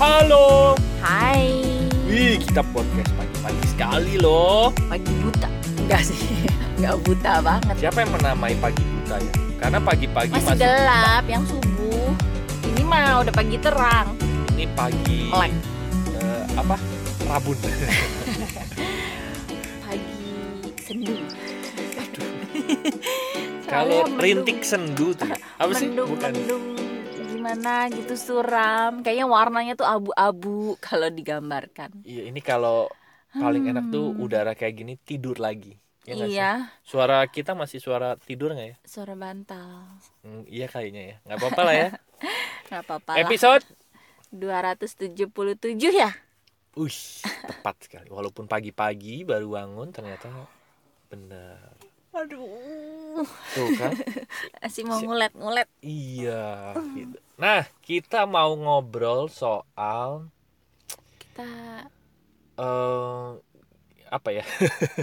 Halo. 0.00 0.72
Hai. 1.04 1.60
Wih, 2.08 2.40
kita 2.40 2.64
podcast 2.72 3.12
pagi-pagi 3.20 3.64
sekali 3.68 4.16
loh. 4.16 4.72
Pagi 4.88 5.12
buta. 5.20 5.44
Enggak 5.76 6.08
sih. 6.08 6.16
Enggak 6.80 7.04
buta 7.04 7.44
banget. 7.44 7.74
Siapa 7.84 8.00
yang 8.00 8.16
menamai 8.16 8.56
pagi 8.56 8.80
buta 8.80 9.20
ya? 9.20 9.32
Karena 9.60 9.76
pagi-pagi 9.84 10.32
Masih 10.32 10.56
gelap 10.56 11.28
yang 11.28 11.44
subuh. 11.44 12.16
Ini 12.64 12.80
mah 12.80 13.20
udah 13.20 13.34
pagi 13.36 13.60
terang. 13.60 14.16
Ini 14.56 14.72
pagi 14.72 15.28
Melek. 15.28 15.52
eh, 16.16 16.44
apa? 16.56 16.80
Rabun. 17.28 17.60
Pagi 19.84 20.32
sendu. 20.80 21.12
Kalau 23.68 24.08
rintik 24.16 24.64
sendu 24.64 25.12
tuh. 25.12 25.28
Apa 25.60 25.76
sih? 25.76 25.92
mendung, 25.92 26.16
Bukan. 26.16 26.32
mendung 26.32 26.79
gimana 27.50 27.90
gitu 27.90 28.14
suram. 28.14 29.02
Kayaknya 29.02 29.26
warnanya 29.26 29.74
tuh 29.74 29.82
abu-abu 29.82 30.74
kalau 30.86 31.10
digambarkan. 31.10 31.90
Iya, 32.06 32.30
ini 32.30 32.38
kalau 32.38 32.86
paling 33.30 33.66
enak 33.66 33.90
tuh 33.90 34.14
Hmm. 34.14 34.22
udara 34.22 34.54
kayak 34.54 34.74
gini 34.76 34.94
tidur 34.96 35.34
lagi. 35.34 35.74
Ya 36.06 36.14
nggak 36.14 36.30
sih? 36.30 36.38
iya, 36.38 36.52
Suara 36.80 37.26
kita 37.26 37.52
masih 37.52 37.82
suara 37.82 38.14
tidur 38.16 38.54
nggak 38.54 38.68
ya? 38.70 38.76
suara 38.86 39.14
bantal. 39.14 39.82
Hmm, 40.22 40.46
iya 40.46 40.66
kayaknya 40.66 41.02
ya. 41.02 41.16
Nggak 41.26 41.38
apa-apa 41.42 41.62
lah 41.62 41.74
ya. 41.74 41.88
Gak 42.70 42.86
apa-apa. 42.86 43.18
Episode 43.18 43.66
277 44.30 45.74
ya? 45.90 46.14
Ush, 46.78 47.18
tepat 47.42 47.74
sekali. 47.82 48.06
Walaupun 48.06 48.46
pagi-pagi 48.46 49.26
baru 49.26 49.50
bangun 49.50 49.90
ternyata 49.90 50.30
benar. 51.10 51.74
Aduh. 52.14 53.26
Tuh 53.26 53.68
kan? 53.74 53.90
Masih 54.62 54.86
mau 54.86 55.02
ngulet-ngulet. 55.02 55.66
iya, 55.82 56.78
gitu. 56.94 57.18
Nah, 57.40 57.64
kita 57.80 58.28
mau 58.28 58.52
ngobrol 58.52 59.32
soal 59.32 60.28
Kita 61.16 61.48
eh 62.60 63.28
apa 64.12 64.28
ya? 64.28 64.44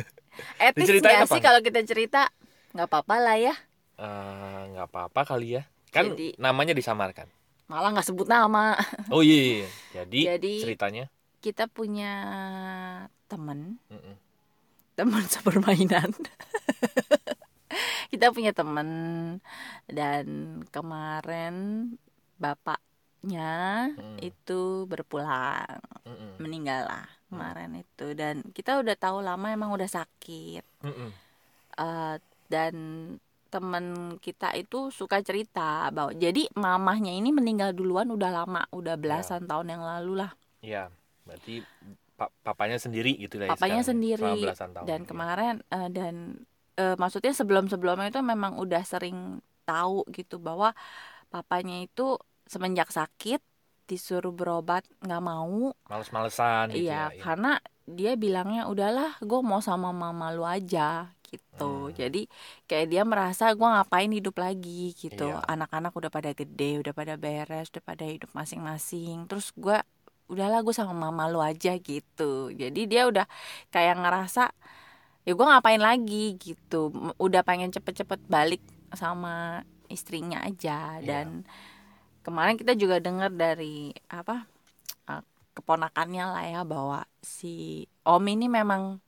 etis 0.69 0.85
nggak 1.02 1.25
apa 1.25 1.33
sih 1.33 1.41
kalau 1.41 1.66
kita 1.66 1.81
cerita? 1.81 2.29
Nggak 2.77 2.94
apa-apa 2.94 3.16
lah 3.17 3.38
ya. 3.41 3.55
Eh, 3.97 4.59
nggak 4.69 4.85
apa-apa 4.94 5.21
kali 5.25 5.57
ya. 5.57 5.66
Kan 5.89 6.13
Jadi- 6.13 6.38
namanya 6.38 6.77
disamarkan. 6.77 7.25
Malah 7.66 7.97
nggak 7.97 8.05
sebut 8.05 8.29
nama. 8.29 8.77
Oh 9.16 9.25
iya. 9.25 9.66
iya. 9.66 9.67
Jadi, 10.05 10.19
Jadi- 10.29 10.61
ceritanya 10.61 11.05
Kita 11.41 11.66
punya 11.66 12.13
temen, 13.25 13.81
mm-mm. 13.89 14.16
teman 14.94 15.23
sepermainan. 15.33 16.13
kita 18.07 18.29
punya 18.31 18.53
temen 18.53 18.89
dan 19.89 20.25
kemarin 20.72 21.55
bapaknya 22.38 23.91
Mm. 23.93 24.17
itu 24.21 24.61
berpulang, 24.85 25.81
Mm-mm. 26.05 26.38
meninggal 26.39 26.85
lah 26.88 27.05
Hmm. 27.27 27.35
kemarin 27.35 27.71
itu 27.83 28.07
dan 28.16 28.39
kita 28.55 28.79
udah 28.79 28.95
tahu 28.95 29.19
lama 29.19 29.52
emang 29.52 29.73
udah 29.75 29.89
sakit. 29.89 30.63
Mm-mm. 30.81 31.09
Eh, 31.77 32.16
dan 32.47 32.73
temen 33.47 33.85
kita 34.19 34.52
itu 34.55 34.91
suka 34.91 35.23
cerita 35.23 35.88
bahwa 35.91 36.11
jadi 36.11 36.52
mamahnya 36.52 37.16
ini 37.16 37.31
meninggal 37.31 37.71
duluan 37.71 38.11
udah 38.11 38.44
lama 38.44 38.63
udah 38.75 38.95
belasan 38.99 39.47
tahun 39.47 39.72
yang 39.72 39.83
lalu 39.83 40.19
lah 40.19 40.31
Iya, 40.59 40.91
berarti 41.23 41.63
pa- 42.19 42.33
papanya 42.44 42.75
sendiri 42.75 43.16
gitu 43.16 43.39
lah 43.39 43.47
ya 43.47 43.51
papanya 43.55 43.88
sekarang, 43.88 43.91
sendiri 43.95 44.19
selama 44.19 44.44
belasan 44.51 44.69
tahun. 44.75 44.85
dan 44.88 44.99
Iya. 44.99 45.07
kemarin 45.07 45.55
eh, 45.63 45.89
dan 45.95 46.16
eh, 46.75 46.95
maksudnya 46.99 47.31
sebelum 47.31 47.66
sebelumnya 47.72 48.11
itu 48.11 48.19
memang 48.19 48.59
udah 48.59 48.83
sering 48.83 49.39
tahu 49.63 50.03
gitu 50.11 50.44
bahwa 50.44 50.75
papanya 51.28 51.83
itu 51.83 52.17
semenjak 52.47 52.89
sakit 52.89 53.39
disuruh 53.88 54.36
berobat 54.36 54.83
nggak 55.00 55.23
mau 55.23 55.72
males-malesan 55.88 56.75
gitu 56.75 56.88
iya 56.88 57.08
ya. 57.08 57.16
iya. 57.16 57.22
karena 57.23 57.52
dia 57.88 58.19
bilangnya 58.19 58.68
udahlah 58.68 59.16
gue 59.24 59.40
mau 59.40 59.63
sama 59.63 59.96
mama 59.96 60.31
lu 60.35 60.44
aja 60.44 61.16
gitu 61.24 61.88
Hmm. 61.88 61.96
jadi 61.96 62.22
kayak 62.68 62.88
dia 62.88 63.03
merasa 63.07 63.51
gue 63.51 63.63
ngapain 63.68 64.12
hidup 64.12 64.35
lagi 64.40 64.91
gitu 64.96 65.28
Iya. 65.31 65.44
anak-anak 65.44 65.91
udah 65.96 66.12
pada 66.12 66.31
gede 66.31 66.84
udah 66.84 66.94
pada 66.96 67.16
beres 67.16 67.72
udah 67.72 67.84
pada 67.84 68.06
hidup 68.07 68.31
masing-masing 68.31 69.28
terus 69.28 69.51
gue 69.56 69.75
udahlah 70.28 70.59
gue 70.63 70.75
sama 70.75 70.91
mama 70.96 71.31
lu 71.31 71.40
aja 71.40 71.75
gitu 71.80 72.51
jadi 72.51 72.81
dia 72.88 73.01
udah 73.07 73.25
kayak 73.72 73.96
ngerasa 74.00 74.51
ya 75.24 75.31
gue 75.35 75.46
ngapain 75.47 75.80
lagi 75.80 76.35
gitu 76.40 76.91
udah 77.19 77.41
pengen 77.44 77.72
cepet-cepet 77.72 78.19
balik 78.28 78.63
sama 78.96 79.63
istrinya 79.90 80.44
aja. 80.44 81.00
Iya. 81.00 81.06
dan 81.06 81.28
kemarin 82.28 82.59
kita 82.59 82.75
juga 82.75 83.00
dengar 83.00 83.31
dari 83.31 83.96
apa 84.12 84.44
eh, 85.08 85.24
keponakannya 85.56 86.25
lah 86.28 86.46
ya 86.46 86.62
bahwa 86.68 87.08
si 87.24 87.86
om 88.03 88.24
ini 88.28 88.52
memang 88.52 89.00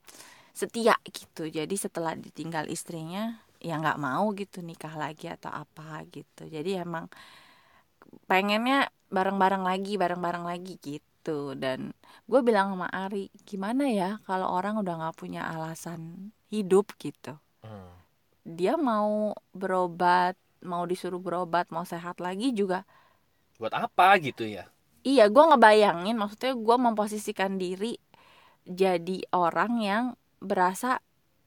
setia 0.55 0.95
gitu. 1.07 1.47
Jadi 1.47 1.75
setelah 1.79 2.15
ditinggal 2.15 2.67
istrinya 2.67 3.39
ya 3.59 3.75
nggak 3.75 3.99
mau 3.99 4.31
gitu 4.35 4.63
nikah 4.63 4.95
lagi 4.95 5.27
atau 5.31 5.51
apa 5.51 6.03
gitu. 6.11 6.47
Jadi 6.47 6.79
emang 6.79 7.11
pengennya 8.25 8.89
bareng-bareng 9.11 9.63
lagi 9.63 9.95
bareng-bareng 9.99 10.45
lagi 10.47 10.79
gitu. 10.79 11.53
Dan 11.55 11.91
gue 12.25 12.39
bilang 12.43 12.75
sama 12.75 12.87
Ari 12.91 13.29
gimana 13.43 13.87
ya 13.91 14.19
kalau 14.23 14.47
orang 14.49 14.79
udah 14.79 14.95
nggak 14.99 15.17
punya 15.19 15.47
alasan 15.47 16.31
hidup 16.49 16.95
gitu? 16.99 17.37
Hmm. 17.59 17.91
dia 18.47 18.79
mau 18.79 19.35
berobat 19.51 20.39
mau 20.65 20.83
disuruh 20.89 21.21
berobat 21.21 21.65
mau 21.75 21.85
sehat 21.87 22.17
lagi 22.23 22.51
juga 22.55 22.83
Buat 23.61 23.73
apa 23.85 24.07
gitu 24.25 24.43
ya? 24.55 24.63
Iya, 25.07 25.21
gue 25.33 25.43
ngebayangin, 25.49 26.15
maksudnya 26.19 26.51
gue 26.67 26.75
memposisikan 26.85 27.51
diri 27.61 27.95
jadi 28.67 29.17
orang 29.35 29.71
yang 29.89 30.05
berasa 30.43 30.99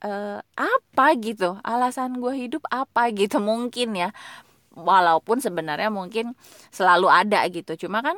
eh, 0.04 0.40
apa 0.56 1.06
gitu, 1.26 1.58
alasan 1.64 2.18
gue 2.22 2.32
hidup 2.42 2.62
apa 2.72 3.02
gitu 3.14 3.36
mungkin 3.50 3.88
ya, 4.02 4.08
walaupun 4.74 5.38
sebenarnya 5.46 5.90
mungkin 5.92 6.26
selalu 6.74 7.08
ada 7.12 7.38
gitu, 7.56 7.72
cuma 7.88 8.00
kan 8.06 8.16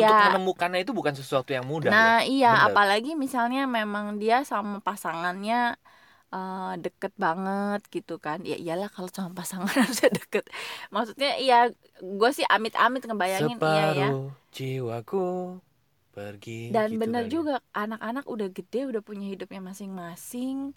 Untuk 0.00 0.16
ya, 0.16 0.18
menemukannya 0.24 0.78
itu 0.84 0.92
bukan 0.98 1.14
sesuatu 1.20 1.50
yang 1.56 1.66
mudah. 1.72 1.92
nah 1.92 2.10
loh. 2.10 2.16
iya, 2.30 2.48
Bener. 2.52 2.66
apalagi 2.66 3.10
misalnya 3.24 3.60
memang 3.76 4.06
dia 4.22 4.36
sama 4.50 4.76
pasangannya 4.86 5.54
eh, 6.36 6.72
deket 6.84 7.12
banget 7.16 7.80
gitu 7.88 8.20
kan, 8.20 8.44
ya 8.44 8.56
iyalah 8.60 8.92
kalau 8.92 9.08
sama 9.08 9.32
pasangan 9.32 9.72
harusnya 9.80 10.10
deket, 10.12 10.44
maksudnya 10.92 11.40
iya, 11.40 11.72
gue 12.00 12.30
sih 12.36 12.44
amit-amit 12.44 13.02
ngebayangin 13.08 13.58
iya 13.64 13.86
ya. 13.96 14.08
Separuh 14.12 14.28
jiwaku 14.56 15.28
pergi. 16.16 16.72
Dan 16.72 16.96
gitu 16.96 17.00
bener 17.04 17.24
kali. 17.28 17.32
juga 17.32 17.54
anak-anak 17.76 18.24
udah 18.24 18.48
gede 18.48 18.80
udah 18.88 19.02
punya 19.04 19.28
hidupnya 19.28 19.60
masing-masing. 19.60 20.72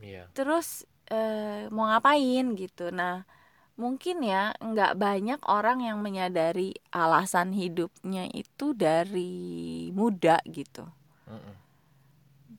Iya. 0.00 0.32
Terus 0.32 0.88
eh, 1.12 1.68
mau 1.68 1.84
ngapain 1.92 2.56
gitu. 2.56 2.88
Nah 2.88 3.28
mungkin 3.76 4.20
ya 4.20 4.52
nggak 4.60 4.96
banyak 5.00 5.40
orang 5.48 5.80
yang 5.84 6.04
menyadari 6.04 6.76
alasan 6.92 7.52
hidupnya 7.56 8.28
itu 8.32 8.72
dari 8.76 9.88
muda 9.92 10.40
gitu. 10.48 10.84
Mm-mm. 11.28 11.56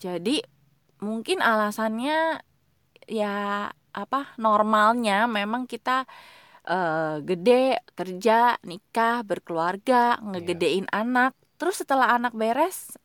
Jadi 0.02 0.41
mungkin 1.01 1.41
alasannya 1.41 2.41
ya 3.09 3.35
apa 3.91 4.19
normalnya 4.39 5.28
memang 5.28 5.67
kita 5.67 6.07
eh, 6.67 7.17
gede 7.25 7.81
kerja 7.97 8.57
nikah 8.69 9.25
berkeluarga 9.25 10.17
ngegedein 10.23 10.88
anak. 10.94 11.34
Terus 11.59 11.84
setelah 11.85 12.16
anak 12.17 12.34
beres 12.38 12.95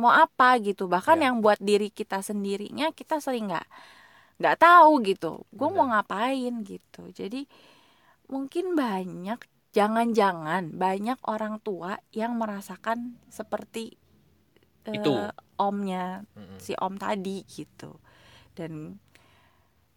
mau 0.00 0.12
apa 0.14 0.56
gitu? 0.62 0.88
Bahkan 0.90 1.18
Iya. 1.20 1.24
yang 1.30 1.36
buat 1.44 1.60
diri 1.60 1.90
kita 1.92 2.22
sendirinya 2.24 2.90
kita 2.96 3.20
sering 3.24 3.50
nggak 3.52 3.68
nggak 4.40 4.56
tahu 4.60 4.92
gitu. 5.06 5.44
Gue 5.52 5.68
mau 5.70 5.86
ngapain 5.92 6.54
gitu. 6.64 7.02
Jadi 7.12 7.44
mungkin 8.32 8.74
banyak 8.78 9.40
jangan-jangan 9.76 10.74
banyak 10.74 11.18
orang 11.30 11.62
tua 11.62 12.00
yang 12.10 12.34
merasakan 12.40 13.20
seperti 13.30 13.99
Itu. 14.88 15.12
omnya 15.60 16.24
Mm-mm. 16.34 16.56
si 16.56 16.72
om 16.80 16.96
tadi 16.96 17.44
gitu 17.44 18.00
dan 18.56 18.96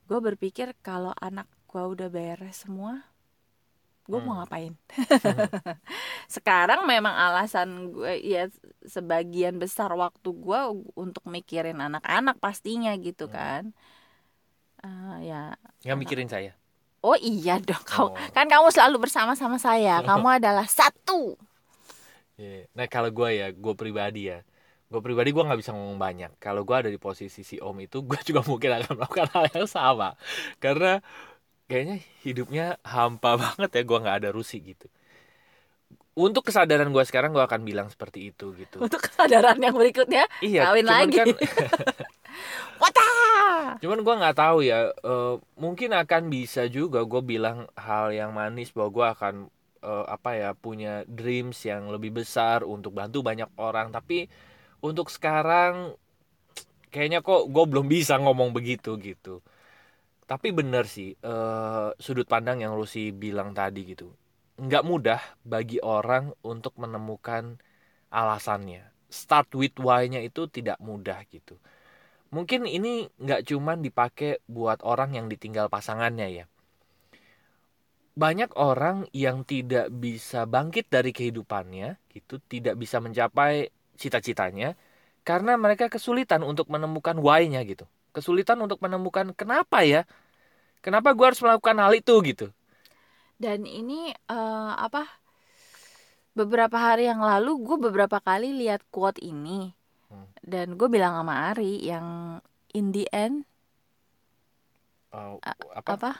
gue 0.07 0.19
berpikir 0.19 0.75
kalau 0.83 1.15
anak 1.17 1.47
gue 1.71 1.83
udah 1.83 2.11
beres 2.11 2.67
semua 2.67 3.07
gue 4.03 4.19
mau 4.19 4.35
Hmm. 4.35 4.43
ngapain 4.43 4.73
sekarang 6.35 6.83
memang 6.83 7.15
alasan 7.15 7.95
gue 7.95 8.19
ya 8.19 8.51
sebagian 8.83 9.55
besar 9.55 9.95
waktu 9.95 10.29
gue 10.35 10.59
untuk 10.99 11.23
mikirin 11.25 11.79
anak-anak 11.79 12.35
pastinya 12.43 12.91
gitu 12.99 13.31
Hmm. 13.31 13.35
kan 13.35 13.63
Eh, 14.83 15.17
ya 15.31 15.55
Nggak 15.83 15.99
mikirin 15.99 16.27
saya. 16.27 16.51
oh 17.03 17.17
iya 17.19 17.59
dong 17.59 17.83
kau 17.83 18.11
Oh. 18.11 18.15
kan 18.35 18.45
kamu 18.47 18.67
selalu 18.75 19.07
bersama 19.07 19.33
sama 19.35 19.57
saya 19.59 20.03
kamu 20.03 20.27
adalah 20.39 20.67
satu 20.67 21.35
Iya. 22.33 22.65
Nah 22.73 22.87
kalau 22.89 23.09
gue 23.13 23.29
ya, 23.39 23.47
gue 23.53 23.73
pribadi 23.77 24.21
ya, 24.31 24.41
gue 24.93 25.01
pribadi 25.01 25.33
gue 25.33 25.41
nggak 25.41 25.59
bisa 25.59 25.73
ngomong 25.73 25.97
banyak. 25.97 26.31
Kalau 26.37 26.61
gue 26.61 26.75
ada 26.77 26.89
di 26.93 27.01
posisi 27.01 27.41
si 27.41 27.57
Om 27.57 27.77
itu, 27.81 28.05
gue 28.05 28.19
juga 28.21 28.45
mungkin 28.49 28.69
akan 28.77 28.93
melakukan 29.01 29.27
hal 29.33 29.45
yang 29.49 29.65
sama. 29.65 30.13
Karena 30.61 31.01
kayaknya 31.65 31.97
hidupnya 32.21 32.65
hampa 32.85 33.41
banget 33.41 33.69
ya, 33.73 33.81
gue 33.81 33.97
nggak 34.05 34.17
ada 34.21 34.29
rusi 34.29 34.61
gitu. 34.61 34.85
untuk 36.13 36.45
kesadaran 36.45 36.93
gue 36.93 37.03
sekarang 37.09 37.33
gue 37.33 37.41
akan 37.41 37.65
bilang 37.65 37.89
seperti 37.89 38.29
itu 38.29 38.53
gitu 38.53 38.77
untuk 38.77 39.01
kesadaran 39.01 39.57
yang 39.57 39.73
berikutnya 39.73 40.29
iya 40.45 40.69
kawin 40.69 40.85
lagi 40.85 41.17
kan 41.17 41.25
cuman 43.81 43.99
gue 44.05 44.15
nggak 44.21 44.37
tahu 44.37 44.57
ya 44.61 44.93
eh, 44.93 45.35
mungkin 45.57 45.91
akan 45.97 46.29
bisa 46.29 46.69
juga 46.69 47.03
gue 47.03 47.21
bilang 47.25 47.65
hal 47.75 48.13
yang 48.13 48.31
manis 48.31 48.69
bahwa 48.71 48.89
gue 48.93 49.07
akan 49.17 49.35
eh, 49.83 50.05
apa 50.05 50.29
ya 50.37 50.49
punya 50.53 51.03
dreams 51.09 51.57
yang 51.65 51.89
lebih 51.89 52.13
besar 52.23 52.61
untuk 52.63 52.93
bantu 52.93 53.25
banyak 53.25 53.49
orang 53.57 53.89
tapi 53.89 54.29
untuk 54.83 55.07
sekarang 55.07 55.95
kayaknya 56.91 57.23
kok 57.23 57.47
gue 57.47 57.63
belum 57.65 57.87
bisa 57.87 58.19
ngomong 58.19 58.51
begitu 58.51 58.99
gitu. 58.99 59.39
Tapi 60.27 60.51
bener 60.51 60.85
sih 60.85 61.15
eh, 61.15 61.89
sudut 61.97 62.27
pandang 62.27 62.59
yang 62.59 62.75
Lucy 62.75 63.15
bilang 63.15 63.55
tadi 63.55 63.87
gitu. 63.87 64.11
Nggak 64.59 64.83
mudah 64.85 65.21
bagi 65.41 65.79
orang 65.79 66.35
untuk 66.43 66.75
menemukan 66.77 67.57
alasannya. 68.11 68.83
Start 69.09 69.55
with 69.55 69.73
why-nya 69.79 70.21
itu 70.21 70.45
tidak 70.51 70.77
mudah 70.83 71.23
gitu. 71.31 71.57
Mungkin 72.33 72.65
ini 72.65 73.07
nggak 73.21 73.45
cuman 73.49 73.81
dipakai 73.85 74.41
buat 74.49 74.81
orang 74.81 75.15
yang 75.17 75.27
ditinggal 75.29 75.69
pasangannya 75.69 76.43
ya. 76.43 76.45
Banyak 78.13 78.53
orang 78.57 79.09
yang 79.13 79.41
tidak 79.41 79.89
bisa 79.89 80.45
bangkit 80.45 80.85
dari 80.89 81.09
kehidupannya 81.09 81.97
gitu 82.13 82.37
tidak 82.45 82.77
bisa 82.77 83.01
mencapai 83.01 83.73
cita-citanya 84.03 84.75
karena 85.23 85.55
mereka 85.55 85.87
kesulitan 85.87 86.43
untuk 86.43 86.67
menemukan 86.67 87.15
why-nya 87.15 87.63
gitu. 87.63 87.87
Kesulitan 88.11 88.59
untuk 88.59 88.83
menemukan 88.83 89.31
kenapa 89.31 89.87
ya? 89.87 90.03
Kenapa 90.83 91.15
gue 91.15 91.23
harus 91.23 91.39
melakukan 91.39 91.79
hal 91.79 91.95
itu 91.95 92.13
gitu? 92.27 92.47
Dan 93.39 93.63
ini 93.63 94.11
eh, 94.11 94.73
apa 94.75 95.07
beberapa 96.35 96.75
hari 96.75 97.07
yang 97.07 97.23
lalu 97.23 97.55
gue 97.63 97.77
beberapa 97.79 98.19
kali 98.19 98.51
lihat 98.59 98.83
quote 98.91 99.23
ini. 99.23 99.71
Hmm. 100.13 100.29
dan 100.45 100.77
gue 100.77 100.85
bilang 100.93 101.17
sama 101.17 101.49
Ari 101.49 101.89
yang 101.89 102.37
in 102.77 102.93
the 102.93 103.09
end 103.09 103.49
Uh, 105.13 105.37
apa, 105.77 105.93
apa? 105.93 106.11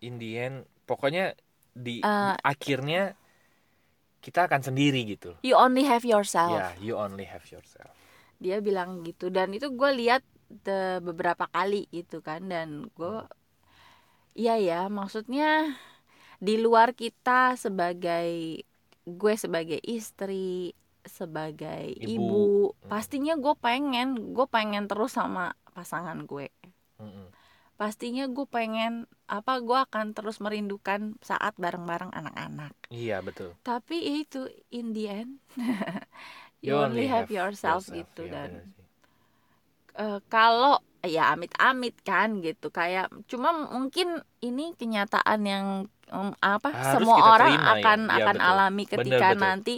In 0.00 0.16
the 0.16 0.40
end 0.40 0.64
pokoknya 0.88 1.36
di, 1.76 2.00
di 2.00 2.32
akhirnya 2.40 3.12
kita 4.20 4.46
akan 4.46 4.60
sendiri 4.60 5.00
gitu 5.08 5.32
you 5.40 5.56
only 5.56 5.84
have 5.84 6.04
yourself. 6.04 6.52
Ya 6.52 6.72
you 6.80 6.94
only 6.96 7.24
have 7.24 7.44
yourself. 7.48 7.92
Dia 8.40 8.60
bilang 8.60 9.04
gitu. 9.04 9.28
Dan 9.28 9.52
itu 9.52 9.68
gue 9.72 9.90
lihat 9.96 10.24
beberapa 11.00 11.44
kali 11.48 11.84
gitu 11.92 12.20
kan. 12.24 12.48
Dan 12.48 12.88
gue 12.96 13.20
iya 14.36 14.56
ya 14.56 14.80
maksudnya 14.88 15.76
di 16.40 16.56
luar 16.56 16.96
kita 16.96 17.56
sebagai 17.60 18.60
gue 19.04 19.34
sebagai 19.36 19.80
istri 19.84 20.72
sebagai 21.04 21.96
Ibu. 21.96 22.12
ibu, 22.12 22.44
Hmm. 22.76 22.88
pastinya 22.92 23.34
gue 23.36 23.54
pengen 23.56 24.36
gue 24.36 24.46
pengen 24.48 24.84
terus 24.84 25.16
sama 25.16 25.56
pasangan 25.72 26.28
gue. 26.28 26.48
Mm-mm. 27.00 27.28
Pastinya 27.80 28.24
gue 28.36 28.46
pengen 28.56 28.92
apa 29.36 29.52
gue 29.66 29.78
akan 29.86 30.06
terus 30.16 30.36
merindukan 30.44 31.00
saat 31.30 31.54
bareng-bareng 31.62 32.12
anak-anak 32.20 32.74
iya 32.90 33.18
betul 33.26 33.50
tapi 33.68 33.96
itu 34.22 34.40
in 34.78 34.86
the 34.96 35.04
end 35.08 35.32
you, 36.64 36.74
only 36.76 37.06
have, 37.12 37.28
yourself, 37.30 37.82
gitu 37.92 38.20
Iya, 38.26 38.32
dan 38.34 38.50
bener 38.52 38.64
eh, 39.98 40.18
kalau 40.32 40.80
ya 41.00 41.32
amit-amit 41.32 41.94
kan 42.04 42.28
gitu 42.44 42.68
kayak 42.68 43.08
cuma 43.30 43.48
mungkin 43.72 44.20
ini 44.44 44.76
kenyataan 44.76 45.40
yang 45.52 45.66
em, 46.12 46.28
apa 46.44 46.76
Harus 46.76 47.08
semua 47.08 47.16
orang 47.32 47.54
terima 47.56 47.70
ya. 47.80 47.80
akan 47.80 47.98
Iya, 48.12 48.16
akan 48.20 48.36
betul. 48.36 48.44
alami 48.48 48.82
Bener, 48.84 48.92
ketika 48.92 49.26
betul. 49.32 49.40
nanti 49.44 49.72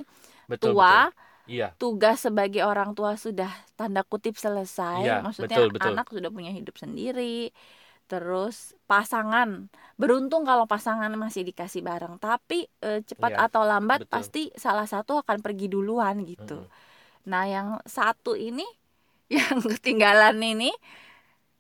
betul, 0.50 0.72
tua 0.75 0.90
betul. 0.90 1.02
iya 1.46 1.69
tugas 1.81 2.16
sebagai 2.26 2.62
orang 2.64 2.90
tua 2.99 3.12
sudah 3.19 3.50
tanda 3.78 4.02
kutip 4.06 4.34
selesai 4.38 5.02
Iya, 5.02 5.12
maksudnya 5.25 5.58
betul, 5.58 5.66
betul. 5.75 5.94
anak 5.94 6.06
sudah 6.14 6.31
punya 6.37 6.50
hidup 6.54 6.76
sendiri 6.78 7.50
terus 8.12 8.76
pasangan 8.85 9.49
beruntung 9.97 10.44
kalau 10.44 10.69
pasangan 10.69 11.09
masih 11.17 11.43
dikasih 11.49 11.81
bareng 11.81 12.20
tapi 12.20 12.69
eh, 12.85 13.00
cepat 13.09 13.32
Iya, 13.32 13.44
atau 13.49 13.62
lambat 13.64 14.05
betul. 14.05 14.12
pasti 14.12 14.43
salah 14.64 14.85
satu 14.85 15.12
akan 15.25 15.38
pergi 15.41 15.67
duluan 15.73 16.17
gitu 16.29 16.61
Mm-mm. 16.61 17.29
nah 17.31 17.44
yang 17.49 17.69
satu 17.88 18.37
ini 18.37 18.67
yang 19.37 19.59
ketinggalan 19.64 20.37
ini 20.44 20.70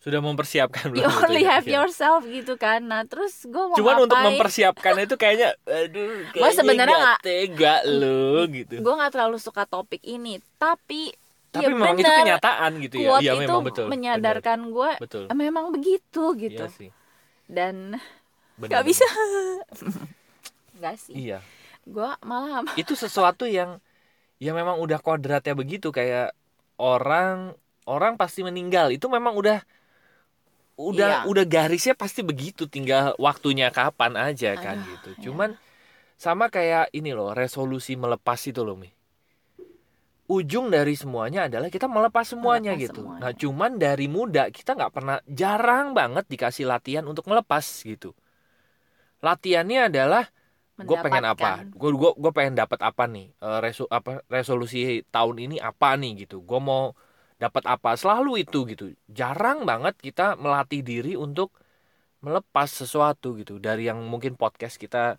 sudah 0.02 0.18
mempersiapkan 0.18 0.90
you 0.90 1.06
belum 1.06 1.14
itu 1.14 1.22
only 1.30 1.42
ya? 1.46 1.50
have 1.56 1.64
Iya. 1.64 1.74
yourself 1.78 2.20
gitu 2.26 2.58
kan 2.58 2.80
nah 2.90 3.06
terus 3.06 3.46
gue 3.46 3.64
mau 3.70 3.78
cuman 3.78 3.96
untuk 4.02 4.18
mempersiapkan 4.18 4.94
itu 4.98 5.14
kayaknya 5.14 5.54
aduh 5.62 6.26
kayaknya 6.34 6.52
sebenarnya 6.58 6.96
nggak 6.98 6.98
nggak- 6.98 7.22
tega 7.22 7.74
lo 7.86 8.42
gitu 8.50 8.74
gue 8.82 8.94
nggak 8.98 9.12
terlalu 9.14 9.38
suka 9.38 9.62
topik 9.64 10.02
ini 10.02 10.42
tapi 10.58 11.14
tapi 11.52 11.64
ya 11.64 11.68
memang 11.68 11.94
itu 11.94 12.02
bener, 12.02 12.18
kenyataan 12.24 12.70
gitu 12.80 12.94
ya. 12.96 13.08
Quote 13.12 13.22
iya 13.22 13.32
itu 13.32 13.42
memang 13.44 13.62
betul. 13.62 13.86
menyadarkan 13.86 14.58
gue 14.68 14.90
"Eh, 15.28 15.36
memang 15.36 15.64
begitu 15.68 16.24
gitu. 16.34 16.64
iya 16.64 16.72
sih. 16.72 16.88
Dan 17.44 18.00
bener, 18.56 18.70
nggak 18.72 18.84
bisa. 18.88 19.04
Nggak 20.78 20.96
sih. 20.98 21.14
Iya. 21.14 21.38
Gue 21.84 22.08
malah 22.24 22.64
itu 22.80 22.94
sesuatu 22.94 23.44
yang 23.44 23.78
ya 24.40 24.50
memang 24.50 24.80
udah 24.80 24.98
kodratnya 24.98 25.52
begitu. 25.52 25.92
Kayak 25.92 26.32
orang 26.74 27.52
orang 27.84 28.16
pasti 28.16 28.40
meninggal. 28.40 28.88
Itu 28.88 29.06
memang 29.06 29.36
udah 29.36 29.60
udah 30.74 31.22
Iya. 31.22 31.28
udah 31.28 31.44
garisnya 31.44 31.92
pasti 31.92 32.24
begitu. 32.24 32.64
Tinggal 32.66 33.12
waktunya 33.20 33.68
kapan 33.68 34.16
aja 34.16 34.56
kan 34.56 34.80
Aduh, 34.80 34.88
gitu. 34.88 35.08
iya. 35.12 35.22
cuman 35.28 35.50
sama 36.16 36.48
kayak 36.48 36.88
ini 36.94 37.12
loh 37.12 37.34
resolusi 37.34 37.98
melepas 37.98 38.38
itu 38.46 38.62
loh 38.62 38.78
mi 38.78 38.88
ujung 40.30 40.70
dari 40.70 40.94
semuanya 40.94 41.50
adalah 41.50 41.68
kita 41.68 41.90
melepas 41.90 42.24
semuanya 42.24 42.72
Melepas 42.72 42.84
gitu. 42.88 43.00
semuanya. 43.02 43.22
nah 43.22 43.32
cuman 43.34 43.70
dari 43.76 44.06
muda 44.06 44.42
kita 44.54 44.78
nggak 44.78 44.92
pernah 44.94 45.16
jarang 45.26 45.92
banget 45.92 46.24
dikasih 46.30 46.64
latihan 46.70 47.04
untuk 47.06 47.26
melepas 47.26 47.64
gitu. 47.82 48.14
Latihannya 49.22 49.86
adalah 49.86 50.24
gue 50.82 50.96
pengen 50.98 51.24
apa? 51.26 51.62
Gue 51.70 51.94
gue 51.94 52.10
gue 52.18 52.32
pengen 52.34 52.54
dapat 52.58 52.80
apa 52.82 53.06
nih? 53.06 53.30
Eh, 53.38 53.58
resu 53.62 53.86
apa 53.86 54.22
resolusi 54.26 55.06
tahun 55.14 55.36
ini 55.46 55.56
apa 55.62 55.94
nih 55.94 56.26
gitu? 56.26 56.42
Gue 56.42 56.58
mau 56.58 56.94
dapat 57.38 57.62
apa? 57.70 57.94
Selalu 57.94 58.42
itu 58.46 58.66
gitu. 58.66 58.90
Jarang 59.10 59.62
banget 59.62 59.94
kita 59.98 60.34
melatih 60.38 60.82
diri 60.82 61.14
untuk 61.14 61.54
melepas 62.22 62.70
sesuatu 62.70 63.34
gitu. 63.38 63.58
Dari 63.62 63.86
yang 63.90 64.02
mungkin 64.06 64.34
podcast 64.34 64.74
kita 64.78 65.18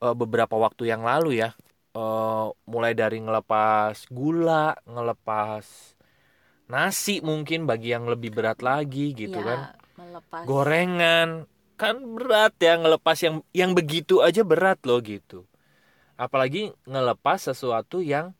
eh, 0.00 0.14
beberapa 0.16 0.56
waktu 0.56 0.88
yang 0.92 1.04
lalu 1.04 1.44
ya 1.44 1.52
Eh, 1.90 2.46
mulai 2.70 2.94
dari 2.94 3.18
ngelepas 3.18 4.06
gula 4.14 4.78
ngelepas 4.86 5.66
nasi 6.70 7.18
mungkin 7.18 7.66
bagi 7.66 7.90
yang 7.90 8.06
lebih 8.06 8.30
berat 8.30 8.62
lagi 8.62 9.10
gitu 9.10 9.42
Ya, 9.42 9.42
kan. 9.42 9.60
melepas. 9.98 10.46
Gorengan 10.46 11.50
kan 11.74 11.98
berat 12.14 12.54
ya 12.62 12.78
ngelepas 12.78 13.18
yang 13.26 13.42
yang 13.50 13.74
begitu 13.74 14.22
aja 14.22 14.46
berat 14.46 14.78
loh 14.86 15.02
gitu. 15.02 15.50
Apalagi 16.14 16.70
ngelepas 16.86 17.50
sesuatu 17.50 17.98
yang 17.98 18.38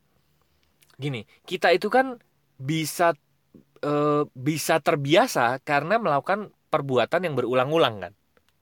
gini 0.95 1.27
kita 1.43 1.75
itu 1.75 1.91
kan 1.91 2.23
bisa 2.55 3.19
eh, 3.83 4.23
bisa 4.31 4.79
terbiasa 4.79 5.59
karena 5.59 5.99
melakukan 5.99 6.55
perbuatan 6.71 7.27
yang 7.27 7.35
berulang-ulang 7.35 7.99
kan. 7.99 8.13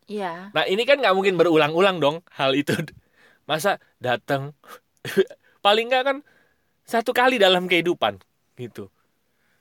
Iya. 0.10 0.50
Nah 0.50 0.66
ini 0.66 0.82
kan 0.82 0.98
nggak 0.98 1.14
mungkin 1.14 1.38
berulang-ulang 1.38 2.02
dong 2.02 2.26
hal 2.34 2.58
itu 2.58 2.74
masa 3.50 3.82
datang 3.98 4.54
paling 5.66 5.90
nggak 5.90 6.04
kan 6.06 6.18
satu 6.86 7.10
kali 7.18 7.42
dalam 7.42 7.66
kehidupan 7.66 8.22
gitu. 8.62 8.94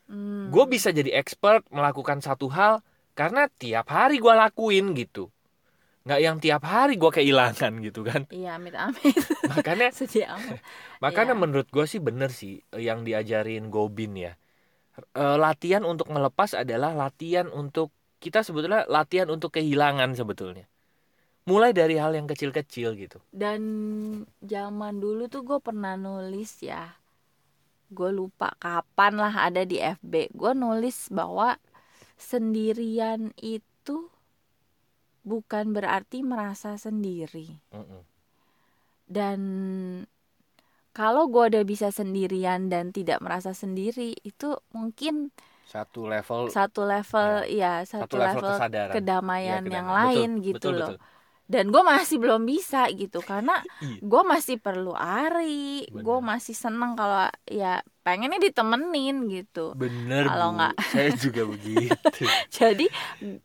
Hmm. 0.08 0.48
gue 0.48 0.64
bisa 0.72 0.88
jadi 0.88 1.20
expert 1.20 1.68
melakukan 1.68 2.24
satu 2.24 2.48
hal 2.48 2.80
karena 3.12 3.44
tiap 3.60 3.92
hari 3.92 4.16
gue 4.16 4.32
lakuin 4.32 4.96
gitu. 4.96 5.28
Nggak 6.08 6.20
yang 6.24 6.36
tiap 6.40 6.64
hari 6.64 6.96
gue 6.96 7.12
kehilangan 7.12 7.76
gitu 7.88 8.00
kan. 8.08 8.24
Iya 8.32 8.56
amit 8.56 8.72
amit. 8.72 9.12
Makanya 9.52 9.92
sedih 9.92 10.24
amat. 10.32 10.64
makanya 11.04 11.36
Iya. 11.36 11.40
menurut 11.44 11.68
gue 11.68 11.84
sih 11.84 12.00
bener 12.00 12.32
sih 12.32 12.64
eh, 12.72 12.88
yang 12.88 13.04
diajarin 13.04 13.68
Gobin 13.68 14.16
ya. 14.16 14.32
Eh, 14.96 15.36
latihan 15.36 15.84
untuk 15.84 16.08
melepas 16.08 16.56
adalah 16.56 16.96
latihan 16.96 17.44
untuk 17.52 17.92
kita 18.18 18.40
sebetulnya 18.40 18.88
latihan 18.88 19.28
untuk 19.28 19.52
kehilangan 19.52 20.16
sebetulnya 20.16 20.64
mulai 21.50 21.70
dari 21.78 21.94
hal 22.02 22.12
yang 22.18 22.26
kecil-kecil 22.32 22.88
gitu. 23.02 23.18
Dan 23.42 23.60
zaman 24.52 24.94
dulu 25.02 25.22
tuh 25.32 25.42
gue 25.48 25.58
pernah 25.66 25.94
nulis 25.96 26.52
ya. 26.70 26.82
Gue 27.96 28.10
lupa 28.18 28.48
kapan 28.64 29.12
lah 29.22 29.34
ada 29.48 29.62
di 29.70 29.76
FB 29.80 30.14
gue 30.40 30.52
nulis 30.64 30.98
bahwa 31.18 31.48
sendirian 32.30 33.22
itu 33.40 33.96
bukan 35.30 35.64
berarti 35.76 36.18
merasa 36.24 36.70
sendiri. 36.84 37.48
Mm-mm. 37.72 38.02
dan 39.08 39.40
kalau 40.92 41.30
gue 41.30 41.44
udah 41.54 41.64
bisa 41.64 41.88
sendirian 41.94 42.66
dan 42.72 42.90
tidak 42.90 43.22
merasa 43.22 43.54
sendiri 43.54 44.18
itu 44.26 44.58
mungkin 44.74 45.30
satu 45.68 46.08
level 46.08 46.48
satu 46.48 46.82
level 46.88 47.28
ya, 47.52 47.84
satu, 47.84 48.16
satu 48.16 48.16
level 48.18 48.40
level, 48.42 48.50
kesadaran. 48.56 48.94
Kedamaian 48.96 49.62
Ya, 49.62 49.68
yang 49.78 49.88
kedamaian. 49.88 49.98
lain 49.98 50.30
Betul, 50.40 50.46
gitu 50.48 50.56
betul, 50.58 50.74
loh. 50.80 50.90
betul. 50.96 50.98
Dan 51.48 51.72
gue 51.72 51.80
masih 51.80 52.20
belum 52.20 52.44
bisa 52.44 52.84
gitu 52.90 53.18
karena 53.18 53.56
Iya. 53.80 53.98
gue 54.00 54.22
masih 54.22 54.56
perlu 54.56 54.92
ari 54.92 55.88
gue 55.88 56.18
masih 56.20 56.52
seneng 56.52 56.92
kalau 56.92 57.24
ya 57.44 57.80
pengennya 57.98 58.36
ditemenin 58.38 59.28
gitu. 59.28 59.72
Bener 59.72 60.24
Kalau 60.24 60.52
nggak- 60.54 60.76
saya 60.92 61.10
juga 61.14 61.44
begitu. 61.44 62.24
Jadi 62.54 62.86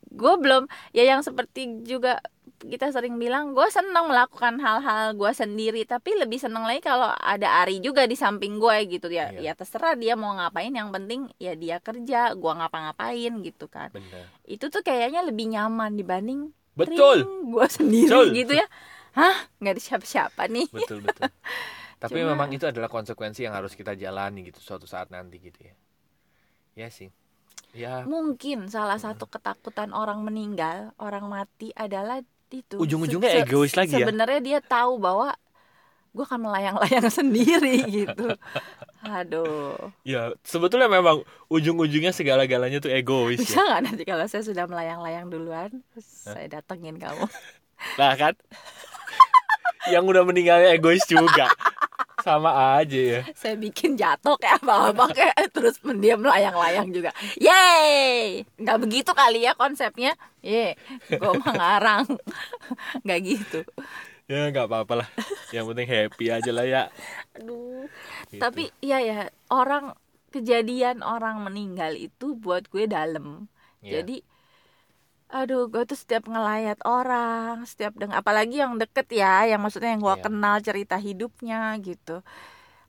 gue 0.06 0.34
belum 0.38 0.64
ya 0.90 1.04
yang 1.06 1.20
seperti 1.20 1.82
juga 1.82 2.20
kita 2.56 2.88
sering 2.88 3.16
bilang 3.16 3.52
gue 3.52 3.68
seneng 3.68 4.04
melakukan 4.06 4.56
hal-hal 4.56 5.12
gue 5.12 5.28
sendiri 5.30 5.84
tapi 5.84 6.16
lebih 6.16 6.36
seneng 6.38 6.64
lagi 6.64 6.80
kalau 6.80 7.12
ada 7.12 7.60
Ari 7.60 7.76
juga 7.78 8.04
di 8.04 8.16
samping 8.16 8.56
gue 8.56 8.76
gitu. 8.90 9.08
Ya 9.08 9.28
Iya. 9.30 9.40
ya 9.42 9.52
terserah 9.54 9.92
dia 9.94 10.12
mau 10.12 10.32
ngapain 10.32 10.68
yang 10.70 10.88
penting 10.88 11.28
ya 11.36 11.52
dia 11.54 11.76
kerja 11.78 12.32
gue 12.32 12.52
ngapa-ngapain 12.54 13.32
gitu 13.42 13.64
kan. 13.66 13.88
Bener. 13.90 14.28
Itu 14.44 14.68
tuh 14.68 14.80
kayaknya 14.80 15.20
lebih 15.22 15.48
nyaman 15.50 15.92
dibanding 15.94 16.52
betul. 16.74 17.18
Gue 17.46 17.66
sendiri 17.66 18.10
Betul. 18.10 18.26
gitu 18.34 18.52
ya. 18.54 18.66
Hah? 19.14 19.46
Nggak 19.58 19.72
ada 19.78 19.82
siapa-siapa 19.82 20.42
nih. 20.50 20.66
Betul 20.70 21.02
betul. 21.02 21.30
Tapi 22.02 22.18
Cuma- 22.20 22.34
memang 22.34 22.50
itu 22.50 22.66
adalah 22.66 22.90
konsekuensi 22.90 23.46
yang 23.46 23.54
harus 23.54 23.72
kita 23.72 23.94
jalani 23.94 24.44
gitu 24.44 24.58
suatu 24.58 24.84
saat 24.84 25.08
nanti 25.08 25.38
gitu 25.38 25.56
ya. 25.62 25.74
Ya 26.74 26.88
sih. 26.90 27.08
Ya 27.74 28.02
mungkin 28.06 28.70
salah 28.70 28.98
satu 28.98 29.26
ketakutan 29.26 29.90
orang 29.90 30.22
meninggal 30.22 30.94
orang 30.98 31.26
mati 31.26 31.74
adalah 31.74 32.22
itu. 32.50 32.78
Ujung-ujungnya 32.78 33.30
Se- 33.30 33.36
se- 33.42 33.46
egois 33.46 33.74
lagi 33.74 33.98
ya? 33.98 34.06
sebenarnya 34.06 34.40
dia 34.42 34.58
tahu 34.62 35.02
bahwa 35.02 35.34
gue 36.14 36.22
akan 36.22 36.40
melayang-layang 36.46 37.10
sendiri 37.18 37.82
gitu 37.90 38.30
aduh. 39.04 39.76
Ya 40.02 40.32
sebetulnya 40.42 40.88
memang 40.88 41.22
ujung-ujungnya 41.52 42.10
segala-galanya 42.10 42.80
tuh 42.80 42.92
egois 42.92 43.40
bisa 43.40 43.60
ya 43.60 43.62
nggak 43.68 43.82
nanti 43.84 44.02
kalau 44.08 44.24
saya 44.26 44.42
sudah 44.42 44.64
melayang-layang 44.64 45.28
duluan 45.28 45.70
terus 45.92 46.06
saya 46.24 46.48
datengin 46.48 46.96
kamu? 46.96 47.24
Nah 48.00 48.16
kan? 48.16 48.32
Yang 49.92 50.04
udah 50.08 50.22
meninggalnya 50.24 50.72
egois 50.72 51.04
juga. 51.04 51.52
Sama 52.24 52.80
aja 52.80 52.96
ya. 52.96 53.20
Saya 53.36 53.60
bikin 53.60 54.00
jatuh 54.00 54.40
kayak 54.40 54.64
apa-apa 54.64 55.12
kayak 55.12 55.52
terus 55.52 55.76
dia 56.00 56.16
melayang-layang 56.16 56.88
juga. 56.88 57.12
Yeay! 57.36 58.48
Nggak 58.56 58.78
begitu 58.80 59.10
kali 59.12 59.44
ya 59.44 59.52
konsepnya. 59.52 60.16
Ye 60.40 60.80
gue 61.12 61.32
mengarang 61.44 62.08
nggak 63.04 63.20
gitu. 63.20 63.60
Ya 64.24 64.48
nggak 64.48 64.72
apa-apa 64.72 65.04
lah. 65.04 65.08
Yang 65.52 65.64
penting 65.74 65.88
happy 65.90 66.24
aja 66.32 66.50
lah 66.54 66.64
ya. 66.64 66.82
Aduh 67.36 67.84
Gitu. 68.34 68.42
tapi 68.42 68.62
iya 68.82 68.98
ya 69.00 69.18
orang 69.50 69.94
kejadian 70.34 71.00
orang 71.06 71.36
meninggal 71.46 71.94
itu 71.94 72.34
buat 72.34 72.66
gue 72.72 72.84
dalam 72.90 73.46
Ya. 73.84 74.00
jadi 74.00 74.24
aduh 75.28 75.66
gue 75.72 75.82
tuh 75.90 75.98
setiap 75.98 76.24
ngelayat 76.30 76.78
orang 76.86 77.66
setiap 77.70 77.92
dengan 78.00 78.16
apalagi 78.22 78.62
yang 78.62 78.78
deket 78.82 79.06
ya 79.12 79.44
yang 79.50 79.60
maksudnya 79.62 79.90
yang 79.94 80.02
gue 80.02 80.16
Iya. 80.16 80.24
kenal 80.26 80.56
cerita 80.62 80.96
hidupnya 80.96 81.74
gitu 81.82 82.22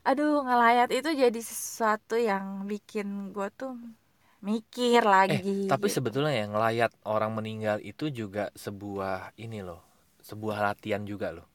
aduh 0.06 0.46
ngelayat 0.46 0.88
itu 0.94 1.10
jadi 1.22 1.40
sesuatu 1.42 2.14
yang 2.16 2.44
bikin 2.70 3.34
gue 3.34 3.48
tuh 3.60 3.74
mikir 4.48 5.02
eh 5.02 5.08
lagi 5.16 5.66
tapi 5.66 5.86
gitu. 5.90 5.96
sebetulnya 5.98 6.34
yang 6.38 6.50
ngelayat 6.54 6.92
orang 7.02 7.32
meninggal 7.34 7.76
itu 7.82 8.04
juga 8.14 8.44
sebuah 8.54 9.34
ini 9.44 9.58
loh 9.66 9.82
sebuah 10.22 10.56
latihan 10.62 11.02
juga 11.02 11.28
loh 11.34 11.46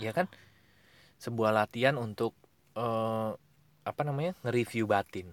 ya 0.00 0.10
kan 0.16 0.26
sebuah 1.20 1.52
latihan 1.54 1.94
untuk 1.94 2.32
eh, 2.72 3.30
apa 3.82 4.02
namanya 4.02 4.32
nge-review 4.42 4.84
batin 4.86 5.28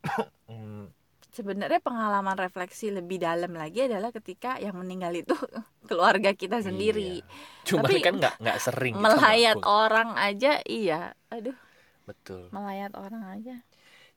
Hmm, 0.46 0.90
sebenarnya 1.30 1.78
pengalaman 1.78 2.34
refleksi 2.34 2.90
lebih 2.90 3.22
dalam 3.22 3.52
lagi 3.52 3.86
adalah 3.86 4.10
ketika 4.10 4.58
yang 4.58 4.74
meninggal 4.74 5.14
itu 5.14 5.36
keluarga 5.88 6.32
kita 6.32 6.58
sendiri 6.58 7.22
Iya. 7.22 7.26
Cuma 7.62 7.86
Tapi 7.86 8.02
kan 8.02 8.18
nggak 8.18 8.34
nggak 8.36 8.58
sering 8.58 8.94
kita 8.94 9.04
melayat 9.06 9.54
melakukan. 9.54 9.78
orang 9.78 10.08
aja 10.18 10.52
iya 10.64 11.00
aduh 11.28 11.54
Betul. 12.02 12.50
melayat 12.50 12.90
orang 12.94 13.22
aja 13.30 13.54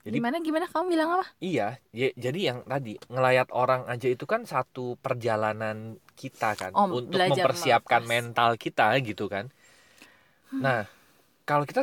Jadi- 0.01 0.15
gimana 0.15 0.36
gimana 0.39 0.65
kamu 0.65 0.86
bilang 0.89 1.10
apa 1.13 1.25
Iya, 1.38 1.67
ya- 1.91 2.15
jadi 2.17 2.39
yang 2.43 2.60
tadi 2.65 2.98
ngelayat 3.05 3.53
orang 3.53 3.86
aja 3.86 4.08
itu 4.08 4.25
kan 4.25 4.43
satu 4.43 4.98
perjalanan 4.98 5.96
kita 6.13 6.58
kan 6.58 6.74
Oh, 6.74 6.89
untuk 6.89 7.13
mempersiapkan 7.13 8.01
melepas. 8.01 8.10
mental 8.10 8.50
kita 8.58 8.89
gitu 9.00 9.27
kan. 9.27 9.53
Nah, 10.60 10.86
kalau 11.48 11.65
kita 11.65 11.81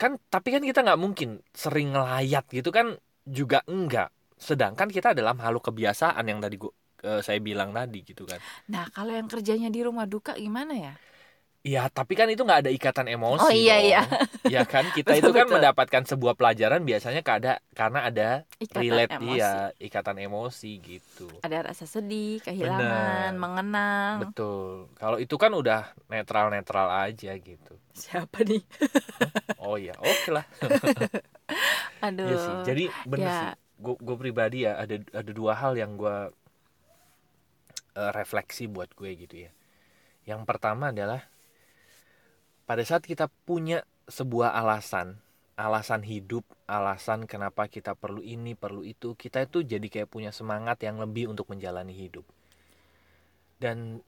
kan 0.00 0.16
tapi 0.32 0.48
kan 0.54 0.62
kita 0.64 0.80
nggak 0.84 1.00
mungkin 1.00 1.40
sering 1.52 1.92
ngelayat 1.94 2.44
gitu 2.52 2.70
kan 2.72 2.96
juga 3.28 3.60
enggak. 3.68 4.10
Sedangkan 4.40 4.88
kita 4.88 5.12
adalah 5.16 5.36
makhluk 5.36 5.70
kebiasaan 5.72 6.24
yang 6.26 6.40
tadi 6.40 6.56
gua 6.60 6.72
eh, 7.04 7.20
saya 7.24 7.38
bilang 7.40 7.72
tadi 7.72 8.00
gitu 8.04 8.24
kan. 8.28 8.40
nah 8.70 8.86
kalau 8.92 9.12
yang 9.12 9.28
kerjanya 9.28 9.68
di 9.72 9.80
rumah 9.82 10.06
duka 10.08 10.32
gimana 10.38 10.74
ya 10.76 10.94
Iya, 11.60 11.92
tapi 11.92 12.16
kan 12.16 12.24
itu 12.32 12.40
nggak 12.40 12.64
ada 12.64 12.70
ikatan 12.72 13.04
emosi. 13.12 13.44
Oh, 13.44 13.52
iya, 13.52 13.76
dong. 13.76 13.84
iya. 13.84 14.00
Ya 14.48 14.62
kan 14.64 14.88
kita 14.96 15.12
Betul, 15.12 15.20
itu 15.20 15.30
kan 15.36 15.44
betul. 15.44 15.54
mendapatkan 15.60 16.02
sebuah 16.08 16.32
pelajaran 16.32 16.80
biasanya 16.88 17.20
kada 17.20 17.60
karena 17.76 18.08
ada 18.08 18.28
ikatan 18.56 18.80
relate 18.80 19.12
emosi 19.20 19.36
iya 19.36 19.52
ikatan 19.76 20.16
emosi 20.18 20.70
gitu. 20.80 21.28
ada 21.44 21.58
rasa 21.68 21.84
sedih 21.84 22.40
kehilangan 22.40 23.36
Bener. 23.36 23.40
mengenang 23.40 24.14
Betul. 24.24 24.88
Kalau 24.96 25.20
itu 25.20 25.36
kan 25.36 25.52
udah 25.52 25.92
netral-netral 26.08 26.88
aja 27.12 27.36
gitu. 27.36 27.74
siapa 27.92 28.40
nih 28.40 28.64
Oh 29.60 29.76
iya, 29.76 29.92
oke 30.00 30.32
lah. 30.32 30.48
aduh 32.00 32.24
Iya 32.32 32.36
sih. 32.40 32.54
Jadi 32.64 32.84
bener 33.04 33.28
ya. 33.28 33.36
sih. 33.36 33.48
Gue 33.80 34.16
pribadi 34.16 34.64
ya 34.64 34.80
ada 34.80 34.96
ada 35.12 35.30
dua 35.32 35.52
hal 35.60 35.76
yang 35.76 36.00
gue 36.00 36.32
refleksi 37.94 38.64
buat 38.64 38.88
gue 38.96 39.10
gitu 39.18 39.36
ya. 39.44 39.50
Yang 40.24 40.48
pertama 40.48 40.88
adalah 40.92 41.28
pada 42.70 42.86
saat 42.86 43.02
kita 43.02 43.26
punya 43.26 43.82
sebuah 44.06 44.54
alasan, 44.54 45.18
alasan 45.58 46.06
hidup, 46.06 46.46
alasan 46.70 47.26
kenapa 47.26 47.66
kita 47.66 47.98
perlu 47.98 48.22
ini, 48.22 48.54
perlu 48.54 48.86
itu, 48.86 49.18
kita 49.18 49.42
itu 49.42 49.66
jadi 49.66 49.82
kayak 49.90 50.06
punya 50.06 50.30
semangat 50.30 50.78
yang 50.86 51.02
lebih 51.02 51.26
untuk 51.34 51.50
menjalani 51.50 51.90
hidup. 51.90 52.22
Dan 53.58 53.98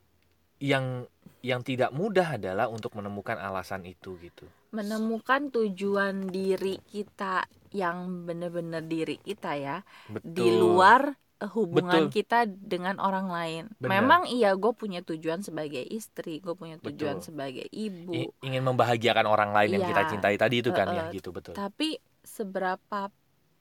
yang 0.62 1.11
yang 1.42 1.66
tidak 1.66 1.90
mudah 1.90 2.38
adalah 2.38 2.71
untuk 2.71 2.95
menemukan 2.95 3.35
alasan 3.35 3.83
itu 3.83 4.14
gitu. 4.23 4.47
menemukan 4.71 5.50
tujuan 5.50 6.31
diri 6.31 6.78
kita 6.87 7.45
yang 7.75 8.25
benar-benar 8.25 8.87
diri 8.87 9.19
kita 9.19 9.59
ya 9.59 9.76
Betul. 10.07 10.38
di 10.38 10.49
luar 10.54 11.19
hubungan 11.50 12.06
Betul. 12.06 12.14
kita 12.14 12.38
dengan 12.46 13.02
orang 13.02 13.26
lain. 13.26 13.64
Benar. 13.80 13.90
Memang 13.99 14.20
iya 14.30 14.54
gue 14.54 14.72
punya 14.76 15.02
tujuan 15.02 15.42
sebagai 15.42 15.82
istri, 15.82 16.38
gue 16.38 16.54
punya 16.54 16.78
tujuan 16.78 17.18
Betul. 17.18 17.26
sebagai 17.32 17.66
ibu. 17.72 18.14
I- 18.14 18.30
ingin 18.46 18.62
membahagiakan 18.62 19.26
orang 19.26 19.50
lain 19.50 19.78
yang 19.80 19.84
Iya. 19.87 19.90
kita 19.96 20.02
cintai 20.14 20.37
tadi 20.38 20.62
itu 20.62 20.70
kan 20.70 20.87
Eh, 20.92 20.96
ya 20.99 21.04
eh, 21.08 21.18
gitu 21.18 21.34
betul. 21.34 21.56
Tapi 21.58 21.99
seberapa 22.22 23.11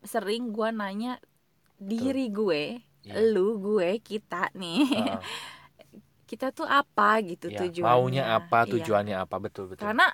sering 0.05 0.53
gue 0.53 0.69
nanya 0.69 1.17
diri 1.81 2.29
gue, 2.29 2.77
Iya. 3.01 3.13
lu 3.33 3.57
gue, 3.57 3.97
kita 4.01 4.53
nih, 4.53 4.85
Heeh. 4.85 5.19
kita 6.29 6.53
tuh 6.55 6.69
apa 6.69 7.19
gitu 7.25 7.51
Iya, 7.51 7.67
tujuannya? 7.67 7.91
maunya 7.97 8.23
apa, 8.37 8.63
Iya. 8.65 8.71
tujuannya 8.77 9.15
apa 9.17 9.35
betul 9.41 9.67
betul. 9.71 9.83
Karena 9.83 10.07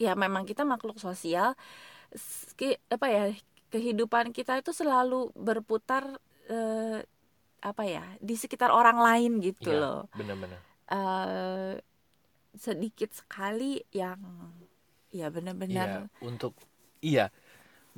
ya 0.00 0.16
memang 0.16 0.48
kita 0.48 0.64
makhluk 0.64 0.96
sosial, 0.96 1.52
apa 2.90 3.06
ya 3.06 3.24
kehidupan 3.70 4.34
kita 4.34 4.58
itu 4.58 4.74
selalu 4.74 5.30
berputar 5.38 6.18
eh, 6.50 6.98
apa 7.60 7.82
ya 7.84 8.04
di 8.20 8.34
sekitar 8.36 8.70
orang 8.72 8.98
lain 9.00 9.32
gitu 9.44 9.70
Iya. 9.70 9.80
loh. 9.80 9.98
bener-bener. 10.16 10.60
eh 10.90 11.72
sedikit 12.58 13.10
sekali 13.14 13.78
yang 13.94 14.20
ya 15.14 15.30
Iya, 15.30 15.30
benar-benar 15.34 15.88
untuk 16.22 16.52
iya, 17.02 17.30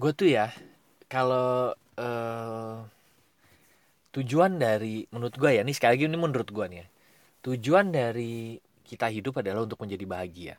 gue 0.00 0.12
tuh 0.16 0.28
ya 0.28 0.46
kalau 1.08 1.72
eh, 1.98 2.76
tujuan 4.12 4.60
dari 4.60 5.08
menurut 5.12 5.34
gue 5.40 5.50
ya, 5.56 5.62
ini 5.64 5.72
sekali 5.72 5.96
lagi 5.96 6.04
ini 6.08 6.18
menurut 6.20 6.48
gue 6.52 6.64
nih 6.68 6.78
ya, 6.84 6.86
tujuan 7.46 7.86
dari 7.92 8.60
kita 8.88 9.08
hidup 9.08 9.40
adalah 9.40 9.64
untuk 9.66 9.80
menjadi 9.82 10.04
bahagia. 10.04 10.54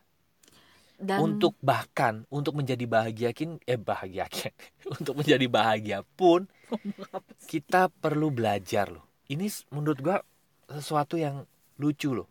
Dan 1.00 1.20
Untuk 1.20 1.58
bahkan 1.60 2.24
untuk 2.32 2.56
menjadi 2.56 2.86
bahagia 2.88 3.30
kin 3.36 3.60
eh 3.68 3.78
bahagia 3.78 4.30
untuk 4.96 5.20
menjadi 5.20 5.46
bahagia 5.50 5.98
pun 6.16 6.48
kita 7.50 7.90
perlu 7.90 8.30
belajar 8.34 8.90
loh. 8.94 9.06
Ini 9.30 9.50
menurut 9.74 10.00
gua 10.00 10.18
sesuatu 10.70 11.20
yang 11.20 11.44
lucu 11.82 12.14
loh. 12.14 12.28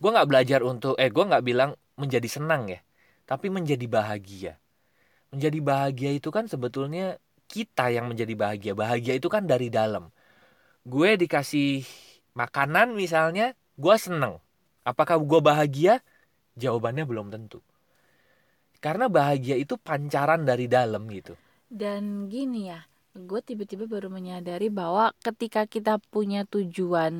Gua 0.00 0.10
nggak 0.16 0.28
belajar 0.30 0.60
untuk 0.66 0.98
eh 0.98 1.08
gua 1.12 1.24
nggak 1.30 1.44
bilang 1.44 1.70
menjadi 1.96 2.28
senang 2.28 2.68
ya, 2.70 2.80
tapi 3.28 3.48
menjadi 3.52 3.86
bahagia. 3.86 4.52
Menjadi 5.32 5.58
bahagia 5.62 6.10
itu 6.14 6.30
kan 6.30 6.46
sebetulnya 6.46 7.18
kita 7.50 7.90
yang 7.92 8.06
menjadi 8.10 8.34
bahagia. 8.34 8.72
Bahagia 8.74 9.14
itu 9.18 9.28
kan 9.30 9.44
dari 9.46 9.68
dalam. 9.70 10.10
Gue 10.84 11.16
dikasih 11.16 11.84
makanan 12.36 12.92
misalnya, 12.96 13.56
gua 13.78 13.96
seneng. 13.96 14.40
Apakah 14.84 15.16
gua 15.22 15.40
bahagia? 15.40 16.02
Jawabannya 16.58 17.04
belum 17.08 17.30
tentu. 17.34 17.62
Karena 18.84 19.06
bahagia 19.16 19.56
itu 19.64 19.74
pancaran 19.88 20.40
dari 20.50 20.66
dalam 20.76 21.02
gitu. 21.16 21.34
dan 21.80 22.02
gini 22.32 22.60
ya 22.72 22.80
gue 23.28 23.40
tiba-tiba 23.48 23.84
baru 23.94 24.08
menyadari 24.16 24.68
bahwa 24.80 25.04
ketika 25.26 25.62
kita 25.74 25.92
punya 26.12 26.40
tujuan 26.52 27.14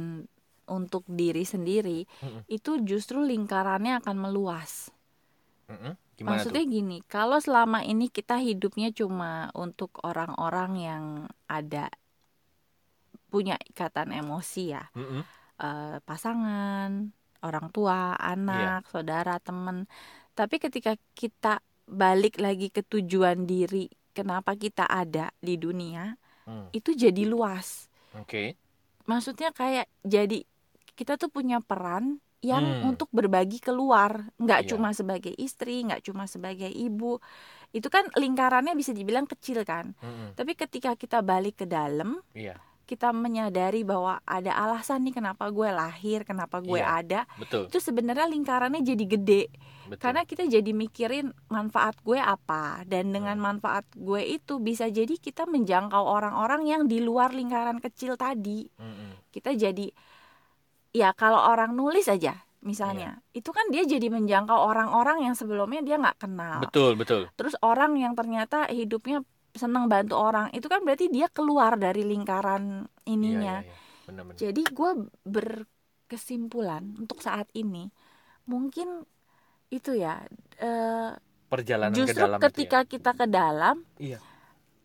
untuk 0.77 1.03
diri 1.21 1.45
sendiri 1.55 2.01
Mm-mm. 2.23 2.45
itu 2.57 2.71
justru 2.91 3.19
lingkarannya 3.31 3.93
akan 4.03 4.17
meluas. 4.25 4.73
Gimana 6.17 6.43
Maksudnya 6.43 6.63
tuh? 6.65 6.65
gini, 6.75 6.97
kalau 7.15 7.39
selama 7.47 7.79
ini 7.93 8.07
kita 8.17 8.37
hidupnya 8.49 8.89
cuma 8.99 9.31
untuk 9.65 9.91
orang-orang 10.11 10.71
yang 10.89 11.05
ada 11.59 11.85
punya 13.33 13.55
ikatan 13.71 14.09
emosi 14.21 14.61
ya, 14.75 14.83
eh, 15.63 15.97
pasangan, 16.09 16.91
orang 17.47 17.67
tua, 17.75 18.17
anak, 18.33 18.79
saudara, 18.93 19.33
teman. 19.47 19.79
Tapi 20.35 20.59
ketika 20.59 20.99
kita 21.15 21.63
balik 21.87 22.43
lagi 22.43 22.69
ke 22.69 22.83
tujuan 22.83 23.47
diri, 23.47 23.87
kenapa 24.11 24.59
kita 24.59 24.85
ada 24.85 25.31
di 25.39 25.55
dunia, 25.55 26.19
Hmm. 26.45 26.69
itu 26.77 26.93
jadi 26.93 27.25
luas. 27.25 27.89
Oke. 28.13 28.59
Maksudnya 29.09 29.49
kayak 29.51 29.89
jadi 30.05 30.45
kita 30.93 31.17
tuh 31.17 31.33
punya 31.33 31.59
peran 31.65 32.21
yang 32.45 32.85
Hmm. 32.85 32.93
untuk 32.93 33.09
berbagi 33.09 33.57
keluar, 33.57 34.29
nggak 34.37 34.69
Iya. 34.69 34.71
cuma 34.77 34.93
sebagai 34.93 35.33
istri, 35.41 35.81
nggak 35.89 36.05
cuma 36.05 36.29
sebagai 36.29 36.69
ibu. 36.69 37.17
Itu 37.73 37.89
kan 37.89 38.07
lingkarannya 38.13 38.77
bisa 38.77 38.93
dibilang 38.93 39.25
kecil 39.25 39.65
kan. 39.65 39.97
Mm-mm. 39.99 40.37
Tapi 40.37 40.53
ketika 40.53 40.93
kita 40.95 41.25
balik 41.25 41.65
ke 41.65 41.67
dalam, 41.67 42.21
Iya, 42.37 42.61
kita 42.85 43.11
menyadari 43.11 43.83
bahwa 43.83 44.21
ada 44.23 44.53
alasan 44.55 45.03
nih 45.03 45.17
kenapa 45.17 45.49
gue 45.49 45.69
lahir, 45.69 46.23
kenapa 46.23 46.61
gue 46.61 46.79
Iya. 46.79 47.01
ada. 47.01 47.21
betul. 47.37 47.67
Itu 47.67 47.81
sebenarnya 47.81 48.29
lingkarannya 48.29 48.81
jadi 48.81 49.05
gede. 49.09 49.43
Betul. 49.85 50.01
Karena 50.01 50.23
kita 50.25 50.45
jadi 50.45 50.71
mikirin 50.71 51.33
manfaat 51.49 51.97
gue 52.01 52.17
apa 52.17 52.85
dan 52.85 53.13
dengan 53.13 53.37
Hmm. 53.37 53.57
manfaat 53.57 53.85
gue 53.93 54.21
itu 54.23 54.57
bisa 54.57 54.89
jadi 54.89 55.17
kita 55.17 55.45
menjangkau 55.45 56.01
orang-orang 56.01 56.65
yang 56.65 56.83
di 56.85 57.01
luar 57.01 57.33
lingkaran 57.33 57.81
kecil 57.81 58.17
tadi. 58.17 58.65
Mm-mm. 58.77 59.29
Kita 59.29 59.53
jadi 59.53 59.89
ya 60.95 61.11
kalau 61.13 61.43
orang 61.43 61.75
nulis 61.75 62.07
aja 62.07 62.39
misalnya, 62.65 63.21
itu 63.37 63.53
kan 63.53 63.69
dia 63.69 63.85
jadi 63.85 64.09
menjangkau 64.09 64.57
orang-orang 64.57 65.29
yang 65.29 65.37
sebelumnya 65.37 65.85
dia 65.85 66.01
nggak 66.01 66.17
kenal. 66.17 66.65
Betul, 66.65 66.97
betul. 66.97 67.29
Terus 67.37 67.53
orang 67.61 67.93
yang 68.01 68.17
ternyata 68.17 68.65
hidupnya 68.73 69.21
senang 69.55 69.87
bantu 69.87 70.19
orang, 70.19 70.51
itu 70.51 70.67
kan 70.67 70.83
berarti 70.83 71.07
dia 71.09 71.31
keluar 71.31 71.79
dari 71.79 72.03
lingkaran 72.03 72.85
ininya. 73.07 73.63
Iya, 73.63 73.71
iya, 73.71 74.23
iya. 74.27 74.35
Jadi 74.35 74.63
gue 74.67 74.91
berkesimpulan 75.25 76.99
untuk 76.99 77.23
saat 77.23 77.47
ini 77.55 77.89
mungkin 78.45 79.09
itu 79.73 79.97
ya 79.97 80.21
eh, 80.61 81.11
Perjalanan 81.49 81.95
ke 81.95 81.99
justru 82.05 82.27
dalam 82.27 82.39
ketika 82.43 82.79
itu 82.85 82.91
kita 82.99 83.11
ke 83.17 83.27
dalam 83.31 83.77
Iya. 83.97 84.19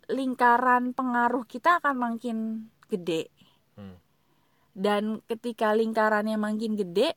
lingkaran 0.09 0.95
pengaruh 0.95 1.43
kita 1.43 1.83
akan 1.83 1.95
makin 1.97 2.37
gede 2.89 3.29
ya. 3.29 3.51
Hmm. 3.77 3.97
dan 4.73 5.03
ketika 5.27 5.75
lingkarannya 5.75 6.39
makin 6.39 6.73
gede 6.79 7.13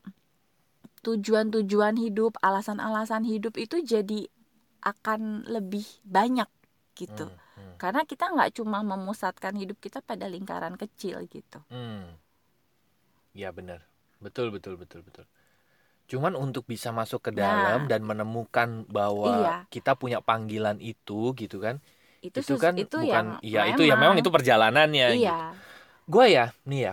tujuan-tujuan 1.02 1.98
hidup 1.98 2.38
alasan-alasan 2.42 3.26
hidup 3.26 3.58
itu 3.58 3.82
jadi 3.82 4.28
akan 4.82 5.46
lebih 5.46 5.86
banyak 6.02 6.46
gitu 6.94 7.30
Hmm, 7.30 7.41
hmm, 7.72 7.80
karena 7.80 8.04
kita 8.04 8.28
nggak 8.28 8.60
cuma 8.60 8.84
memusatkan 8.84 9.56
hidup 9.56 9.80
kita 9.80 10.04
pada 10.04 10.28
lingkaran 10.28 10.76
kecil 10.76 11.24
gitu 11.26 11.58
hmm. 11.72 12.20
Ya 13.32 13.48
benar. 13.48 13.80
Betul, 14.20 14.52
betul, 14.52 14.76
betul, 14.76 15.00
betul. 15.00 15.24
Cuman 16.04 16.36
untuk 16.36 16.68
bisa 16.68 16.92
masuk 16.92 17.24
ke 17.24 17.30
dalam 17.32 17.86
Nah. 17.86 17.88
dan 17.88 18.04
menemukan 18.04 18.84
bahwa 18.92 19.32
Iya. 19.40 19.56
kita 19.72 19.96
punya 19.96 20.20
panggilan 20.20 20.76
itu 20.84 21.32
gitu 21.32 21.56
kan. 21.58 21.80
itu 22.22 22.38
Itu 22.38 22.54
kan 22.54 22.78
itu 22.78 23.02
bukan 23.02 23.08
yang 23.08 23.26
iya 23.42 23.66
itu 23.66 23.82
ya 23.82 23.98
memang 23.98 24.14
itu 24.20 24.30
perjalanannya 24.30 25.18
gitu. 25.18 25.26
iya 25.26 25.50
Gua 26.06 26.26
ya, 26.30 26.54
nih 26.62 26.80
ya. 26.86 26.92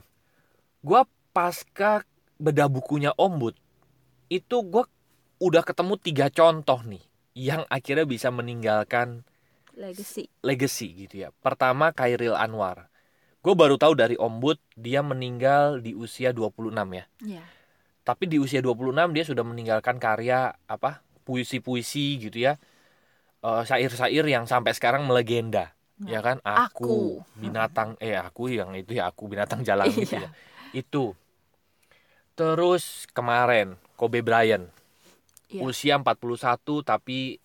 Gua 0.82 1.06
pasca 1.36 2.02
bedah 2.40 2.66
bukunya 2.66 3.12
Om 3.14 3.34
Bud, 3.38 3.56
itu 4.32 4.58
gua 4.66 4.88
udah 5.38 5.62
ketemu 5.62 5.94
tiga 6.02 6.32
contoh 6.34 6.82
nih 6.82 7.04
yang 7.36 7.62
akhirnya 7.70 8.10
bisa 8.10 8.32
meninggalkan 8.34 9.22
legacy 9.80 10.28
legacy 10.44 11.08
gitu 11.08 11.24
ya. 11.24 11.30
Pertama 11.40 11.96
Kairil 11.96 12.36
Anwar. 12.36 12.92
Gue 13.40 13.56
baru 13.56 13.80
tahu 13.80 13.96
dari 13.96 14.20
Om 14.20 14.44
Bud 14.44 14.60
dia 14.76 15.00
meninggal 15.00 15.80
di 15.80 15.96
usia 15.96 16.36
26 16.36 16.76
ya. 16.92 17.06
Iya. 17.24 17.44
Tapi 18.04 18.28
di 18.28 18.36
usia 18.36 18.60
26 18.60 19.16
dia 19.16 19.24
sudah 19.24 19.48
meninggalkan 19.48 19.96
karya 19.96 20.52
apa? 20.68 21.00
Puisi-puisi 21.24 22.20
gitu 22.20 22.36
ya. 22.36 22.60
Eh, 23.40 23.64
syair-syair 23.64 24.28
yang 24.28 24.44
sampai 24.44 24.76
sekarang 24.76 25.08
melegenda. 25.08 25.72
Nah, 26.04 26.12
ya 26.12 26.20
kan? 26.20 26.44
Aku. 26.44 27.24
binatang 27.40 27.96
eh 28.04 28.20
aku 28.20 28.52
yang 28.52 28.76
itu 28.76 29.00
ya 29.00 29.08
aku 29.08 29.32
binatang 29.32 29.64
jalan 29.64 29.88
gitu 29.92 30.20
Iya. 30.20 30.28
ya. 30.28 30.30
Itu. 30.76 31.16
Terus 32.36 33.08
kemarin 33.12 33.76
Kobe 34.00 34.20
Bryant 34.20 34.68
Iya. 35.50 35.64
usia 35.66 35.94
41 35.98 36.84
tapi 36.84 37.40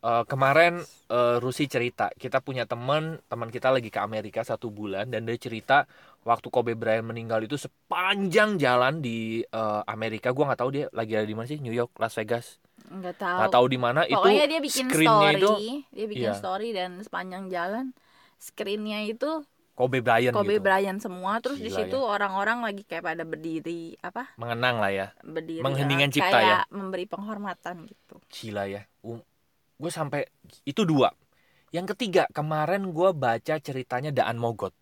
eh, 0.00 0.24
kemarin 0.24 0.80
eh, 1.08 1.36
Rusi 1.38 1.68
cerita 1.68 2.10
kita 2.16 2.40
punya 2.40 2.64
teman 2.64 3.20
teman 3.28 3.48
kita 3.52 3.72
lagi 3.72 3.92
ke 3.92 4.00
Amerika 4.00 4.40
satu 4.42 4.72
bulan 4.72 5.08
dan 5.12 5.24
dia 5.28 5.36
cerita 5.36 5.84
waktu 6.24 6.52
Kobe 6.52 6.76
Bryant 6.76 7.08
meninggal 7.08 7.44
itu 7.44 7.56
sepanjang 7.56 8.60
jalan 8.60 9.00
di 9.00 9.44
eh, 9.44 9.82
Amerika. 9.88 10.32
Gua 10.32 10.52
nggak 10.52 10.60
tahu 10.60 10.70
dia 10.72 10.86
lagi 10.92 11.12
ada 11.16 11.26
di 11.28 11.36
mana 11.36 11.48
sih 11.48 11.60
New 11.60 11.74
York 11.74 11.96
Las 12.00 12.16
Vegas. 12.16 12.60
Nggak 12.90 13.16
tahu 13.20 13.36
nggak 13.38 13.52
tahu. 13.52 13.66
di 13.68 13.78
mana. 13.78 14.00
Itu 14.08 14.16
pokoknya 14.18 14.46
dia 14.48 14.60
bikin 14.60 14.86
story. 14.88 15.36
itu 15.36 15.52
dia 15.92 16.06
bikin 16.08 16.30
iya. 16.32 16.36
story 16.36 16.68
dan 16.72 16.90
sepanjang 17.04 17.52
jalan 17.52 17.92
screennya 18.40 19.04
itu 19.04 19.44
Kobe 19.80 20.04
Bryant 20.04 20.36
Kobe 20.36 20.60
gitu. 20.60 20.64
Bryant 20.64 21.00
semua. 21.00 21.40
Terus 21.40 21.56
di 21.56 21.72
situ 21.72 21.96
orang-orang 21.96 22.60
lagi 22.60 22.84
kayak 22.84 23.00
pada 23.00 23.24
berdiri 23.24 23.96
apa? 24.04 24.28
Mengenang 24.36 24.76
lah 24.76 24.92
ya. 24.92 25.06
Berdiri 25.24 25.64
Mengheningkan 25.64 26.12
cipta 26.12 26.36
kayak 26.36 26.68
ya. 26.68 26.68
memberi 26.68 27.08
penghormatan 27.08 27.88
gitu. 27.88 28.20
Gila 28.28 28.68
ya. 28.68 28.84
Um, 29.00 29.24
gue 29.80 29.88
sampai 29.90 30.28
itu 30.68 30.84
dua. 30.84 31.08
Yang 31.72 31.96
ketiga 31.96 32.28
kemarin 32.36 32.92
gue 32.92 33.10
baca 33.16 33.54
ceritanya 33.56 34.12
Daan 34.12 34.36
Mogot. 34.36 34.76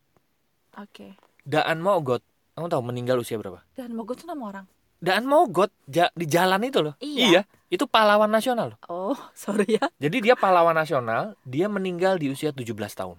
Oke. 0.75 1.15
Daan 1.47 1.79
Mogot 1.79 2.27
kamu 2.59 2.67
tahu 2.67 2.83
meninggal 2.83 3.23
usia 3.23 3.39
berapa? 3.39 3.63
Dan 3.79 3.95
Mogot 3.95 4.19
tuh 4.19 4.27
nama 4.27 4.43
orang. 4.51 4.67
Daan 4.99 5.31
Mogot 5.31 5.71
ja- 5.87 6.11
di 6.19 6.27
jalan 6.27 6.59
itu 6.67 6.83
loh. 6.83 6.99
Iya. 6.99 7.47
itu 7.69 7.85
pahlawan 7.85 8.33
nasional. 8.33 8.75
Loh. 8.75 8.79
oh 8.91 9.19
sorry 9.39 9.79
ya. 9.79 9.87
Jadi 10.03 10.27
dia 10.27 10.35
pahlawan 10.35 10.75
nasional 10.75 11.39
dia 11.47 11.71
meninggal 11.71 12.19
di 12.19 12.35
usia 12.35 12.51
17 12.51 12.75
tahun. 12.75 13.15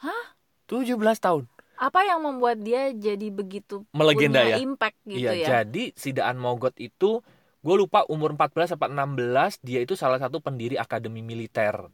Hah? 0.00 0.24
17 0.72 0.96
tahun. 1.20 1.44
Apa 1.76 2.04
yang 2.08 2.24
membuat 2.24 2.60
dia 2.64 2.92
jadi 2.92 3.28
begitu 3.32 3.84
melegenda 3.92 4.44
ya? 4.44 4.60
impact 4.60 5.00
gitu 5.08 5.28
iya 5.28 5.32
ya? 5.32 5.46
jadi 5.60 5.96
si 5.96 6.12
Daan 6.12 6.36
Mogot 6.36 6.76
itu 6.76 7.24
gue 7.60 7.74
lupa 7.76 8.08
umur 8.08 8.32
14 8.32 8.76
apa 8.80 8.86
16 8.88 9.60
dia 9.60 9.80
itu 9.84 9.92
salah 9.92 10.16
satu 10.16 10.40
pendiri 10.40 10.80
akademi 10.80 11.20
militer 11.20 11.92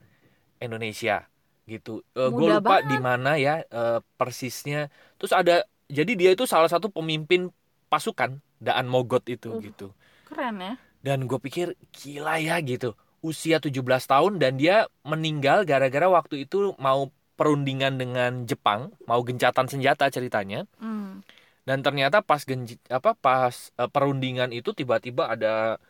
Indonesia 0.63 1.27
gitu 1.67 2.07
gue 2.15 2.31
Muda 2.31 2.63
lupa 2.63 2.79
banget. 2.79 2.91
di 2.95 2.97
mana 3.03 3.31
ya 3.35 3.67
eh, 3.67 3.99
persisnya 4.15 4.87
terus 5.19 5.35
ada 5.35 5.67
jadi 5.91 6.13
dia 6.15 6.31
itu 6.35 6.47
salah 6.47 6.71
satu 6.71 6.91
pemimpin 6.91 7.51
pasukan 7.91 8.39
Daan 8.63 8.87
Mogot 8.87 9.27
itu 9.27 9.51
Uh. 9.51 9.63
gitu 9.63 9.87
keren 10.31 10.63
ya 10.63 10.75
dan 11.03 11.27
gue 11.27 11.39
pikir 11.39 11.75
gila 11.95 12.39
ya 12.39 12.59
gitu 12.63 12.95
usia 13.23 13.59
17 13.59 13.75
tahun 13.83 14.39
dan 14.39 14.59
dia 14.59 14.87
meninggal 15.03 15.67
gara-gara 15.67 16.07
waktu 16.07 16.47
itu 16.47 16.75
mau 16.79 17.11
perundingan 17.35 17.99
dengan 17.99 18.47
Jepang 18.47 18.95
mau 19.07 19.23
gencatan 19.27 19.67
senjata 19.67 20.07
ceritanya 20.11 20.71
hmm. 20.79 21.27
Dan 21.67 21.83
ternyata 21.83 22.23
pas 22.23 22.47
genji, 22.47 22.79
apa 22.87 23.19
pas 23.19 23.75
eh, 23.75 23.91
perundingan 23.91 24.55
itu 24.55 24.71
tiba-tiba 24.71 25.27
ada 25.35 25.83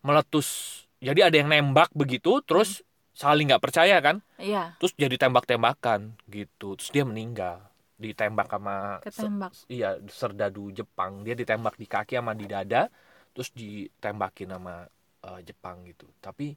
meletus. 0.00 0.82
Jadi 1.00 1.20
ada 1.20 1.36
yang 1.36 1.52
nembak 1.52 1.92
begitu 1.92 2.40
terus 2.44 2.80
saling 3.12 3.52
nggak 3.52 3.60
percaya 3.60 4.00
kan? 4.00 4.24
Iya. 4.40 4.80
Terus 4.80 4.96
jadi 4.96 5.16
tembak-tembakan 5.20 6.16
gitu. 6.32 6.80
Terus 6.80 6.90
dia 6.90 7.04
meninggal. 7.04 7.60
Ditembak 8.00 8.48
sama 8.48 9.04
se- 9.04 9.12
ketembak. 9.12 9.52
iya 9.68 10.00
serdadu 10.08 10.72
Jepang. 10.72 11.20
Dia 11.20 11.36
ditembak 11.36 11.76
di 11.76 11.84
kaki 11.84 12.16
sama 12.16 12.32
di 12.32 12.48
dada 12.48 12.88
terus 13.36 13.52
ditembakin 13.52 14.56
sama 14.56 14.88
eh, 15.20 15.40
Jepang 15.44 15.84
gitu. 15.84 16.08
Tapi 16.24 16.56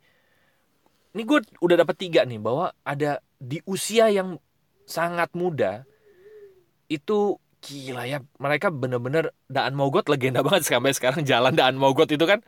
ini 1.13 1.23
gue 1.27 1.39
udah 1.59 1.77
dapat 1.83 1.95
tiga 1.99 2.23
nih 2.23 2.39
bahwa 2.39 2.71
ada 2.81 3.19
di 3.37 3.59
usia 3.67 4.07
yang 4.07 4.39
sangat 4.87 5.35
muda 5.35 5.83
itu 6.87 7.37
gila 7.63 8.03
ya 8.05 8.19
mereka 8.37 8.67
bener-bener 8.69 9.31
Daan 9.47 9.73
Mogot 9.79 10.05
legenda 10.11 10.43
banget 10.47 10.67
sampai 10.67 10.91
sekarang 10.91 11.23
jalan 11.23 11.55
Daan 11.55 11.75
Mogot 11.79 12.11
itu 12.11 12.25
kan. 12.27 12.43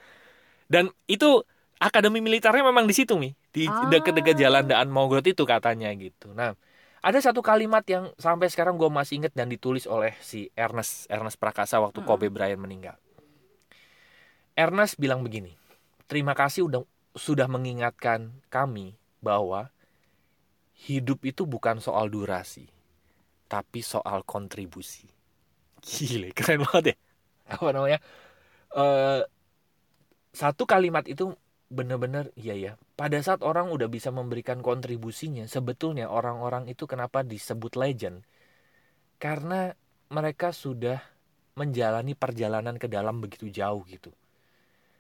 Dan 0.68 0.92
itu 1.08 1.46
akademi 1.80 2.20
militernya 2.24 2.64
memang 2.66 2.86
di 2.90 2.96
situ 2.96 3.16
nih 3.20 3.34
di 3.56 3.64
Ah. 3.68 3.88
dekat-dekat 3.90 4.36
jalan 4.36 4.66
Daan 4.68 4.90
Mogot 4.92 5.24
itu 5.26 5.44
katanya 5.48 5.90
gitu. 5.96 6.32
Nah 6.36 6.54
ada 7.06 7.20
satu 7.22 7.40
kalimat 7.46 7.86
yang 7.86 8.12
sampai 8.18 8.50
sekarang 8.50 8.76
gue 8.82 8.90
masih 8.90 9.22
inget 9.24 9.34
dan 9.38 9.48
ditulis 9.48 9.86
oleh 9.86 10.14
si 10.20 10.50
Ernest 10.58 11.06
Ernest 11.08 11.38
Prakasa 11.40 11.78
waktu 11.80 12.02
Mm-mm. 12.02 12.10
Kobe 12.10 12.28
Bryant 12.34 12.60
meninggal. 12.60 12.98
Ernest 14.56 14.96
bilang 15.00 15.22
begini 15.24 15.56
terima 16.08 16.32
kasih 16.38 16.68
udah 16.68 16.82
sudah 17.16 17.48
mengingatkan 17.48 18.32
kami 18.52 18.96
bahwa 19.20 19.72
hidup 20.76 21.24
itu 21.24 21.48
bukan 21.48 21.80
soal 21.80 22.12
durasi 22.12 22.68
tapi 23.46 23.80
soal 23.86 24.26
kontribusi. 24.26 25.08
Gile 25.86 26.34
keren 26.34 26.66
banget 26.66 26.94
ya. 26.94 26.96
Apa 27.56 27.70
namanya? 27.72 28.00
Eh 28.74 29.22
satu 30.36 30.68
kalimat 30.68 31.08
itu 31.08 31.32
benar-benar 31.72 32.30
iya 32.36 32.54
ya 32.54 32.72
pada 33.00 33.18
saat 33.24 33.42
orang 33.42 33.72
udah 33.72 33.90
bisa 33.90 34.14
memberikan 34.14 34.62
kontribusinya 34.62 35.48
sebetulnya 35.50 36.12
orang-orang 36.12 36.68
itu 36.68 36.84
kenapa 36.86 37.24
disebut 37.24 37.80
legend? 37.80 38.26
Karena 39.16 39.72
mereka 40.12 40.52
sudah 40.52 41.00
menjalani 41.56 42.14
perjalanan 42.14 42.76
ke 42.76 42.92
dalam 42.92 43.24
begitu 43.24 43.48
jauh 43.48 43.82
gitu. 43.88 44.12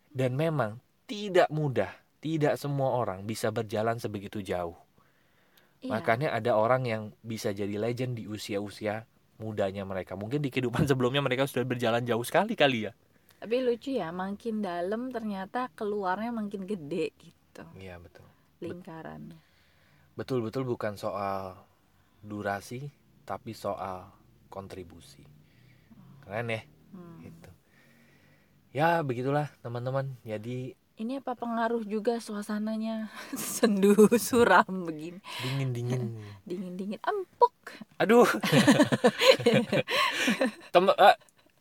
Dan 0.08 0.39
memang 0.39 0.79
tidak 1.05 1.51
mudah 1.51 1.91
tidak 2.23 2.55
semua 2.58 2.95
orang 2.97 3.27
bisa 3.27 3.51
berjalan 3.51 3.99
sebegitu 3.99 4.41
jauh 4.41 4.85
Iya. 5.84 5.92
makanya 5.92 6.30
ada 6.34 6.56
orang 6.58 6.88
yang 6.88 7.04
bisa 7.22 7.52
jadi 7.54 7.76
legend 7.78 8.18
di 8.18 8.26
usia-usia 8.26 9.06
mudanya 9.38 9.84
mereka. 9.84 10.16
Mungkin 10.16 10.40
di 10.40 10.50
kehidupan 10.50 10.86
sebelumnya 10.90 11.22
mereka 11.22 11.46
sudah 11.46 11.68
berjalan 11.68 12.04
jauh 12.08 12.24
sekali 12.24 12.56
kali 12.56 12.90
ya. 12.90 12.92
Tapi 13.36 13.62
lucu 13.62 13.94
ya, 13.94 14.10
makin 14.10 14.64
dalam 14.64 15.12
ternyata 15.12 15.70
keluarnya 15.76 16.32
makin 16.32 16.66
gede 16.66 17.12
gitu. 17.20 17.64
Iya 17.78 18.00
betul. 18.00 18.26
Lingkarannya. 18.64 19.38
betul-betul 20.16 20.64
bukan 20.64 20.96
soal 20.96 21.60
durasi 22.24 22.88
tapi 23.28 23.52
soal 23.52 24.08
kontribusi. 24.48 25.28
Keren 26.24 26.48
ya. 26.50 26.64
Hmm. 26.96 27.20
gitu. 27.20 27.50
Ya 28.72 28.88
begitulah 29.04 29.52
teman-teman. 29.60 30.16
Jadi 30.24 30.80
Ini 30.95 31.19
apa 31.19 31.36
pengaruh 31.36 31.84
juga 31.84 32.23
suasananya? 32.23 33.12
Sendu 33.36 34.08
suram 34.15 34.88
begini, 34.88 35.19
dingin 35.43 35.69
dingin. 35.75 36.01
Dingin-dingin 36.47 37.01
empuk. 37.03 37.51
aduh. 37.99 38.23
Tem 40.71 40.86
eh, 40.88 41.15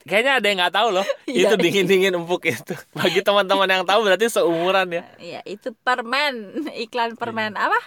kayaknya 0.06 0.32
ada 0.38 0.46
yang 0.46 0.58
nggak 0.62 0.74
tahu 0.78 0.88
loh. 0.94 1.06
Iya. 1.26 1.50
itu 1.50 1.54
dingin 1.58 1.86
dingin 1.90 2.14
empuk 2.14 2.46
itu. 2.46 2.78
Bagi 2.94 3.26
teman-teman 3.26 3.66
yang 3.66 3.82
tahu 3.82 4.06
berarti 4.06 4.30
seumuran 4.30 4.86
ya. 4.94 5.02
Ya, 5.18 5.40
itu 5.42 5.74
permen, 5.82 6.70
iklan 6.78 7.18
permen. 7.18 7.58
Apa? 7.58 7.80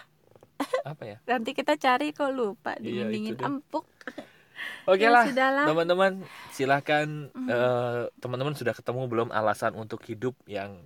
apa 0.84 1.04
ya? 1.06 1.18
Nanti 1.30 1.56
kita 1.56 1.80
cari 1.80 2.12
kok 2.12 2.34
lupa. 2.34 2.76
Iya, 2.82 3.08
dingin-dingin 3.08 3.34
itu 3.38 3.40
deh. 3.40 3.48
empuk. 3.48 3.88
Oke 4.90 5.06
Ya, 5.06 5.12
lah, 5.14 5.28
teman-teman, 5.64 6.26
silahkan 6.52 7.08
eh, 7.32 8.02
teman-teman 8.20 8.52
sudah 8.52 8.74
ketemu 8.76 9.08
belum 9.08 9.30
alasan 9.32 9.78
untuk 9.80 10.04
hidup 10.04 10.34
yang 10.50 10.84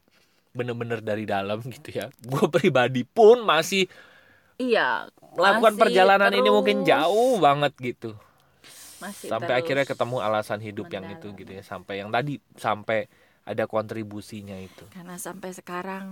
bener-bener 0.52 1.00
dari 1.02 1.24
dalam 1.26 1.60
gitu 1.76 1.90
ya. 1.94 2.06
Gue 2.24 2.46
pribadi 2.52 3.04
pun 3.08 3.44
masih 3.44 3.88
Iya, 4.62 5.10
melakukan 5.34 5.74
Masih 5.74 5.82
perjalanan 5.82 6.32
ini 6.38 6.50
mungkin 6.54 6.86
terus. 6.86 6.90
jauh 6.94 7.42
banget 7.42 7.74
gitu. 7.82 8.14
masih 9.02 9.34
Sampai 9.34 9.58
terus 9.58 9.62
akhirnya 9.66 9.86
ketemu 9.90 10.18
alasan 10.22 10.60
hidup 10.62 10.88
yang 10.94 11.06
itu 11.10 11.28
mendalam. 11.28 11.40
gitu 11.42 11.52
ya. 11.58 11.64
Sampai 11.66 11.94
yang 12.02 12.10
tadi 12.14 12.38
sampai 12.56 13.10
ada 13.42 13.66
kontribusinya 13.66 14.54
itu. 14.62 14.86
Karena 14.94 15.18
sampai 15.18 15.50
sekarang 15.52 16.06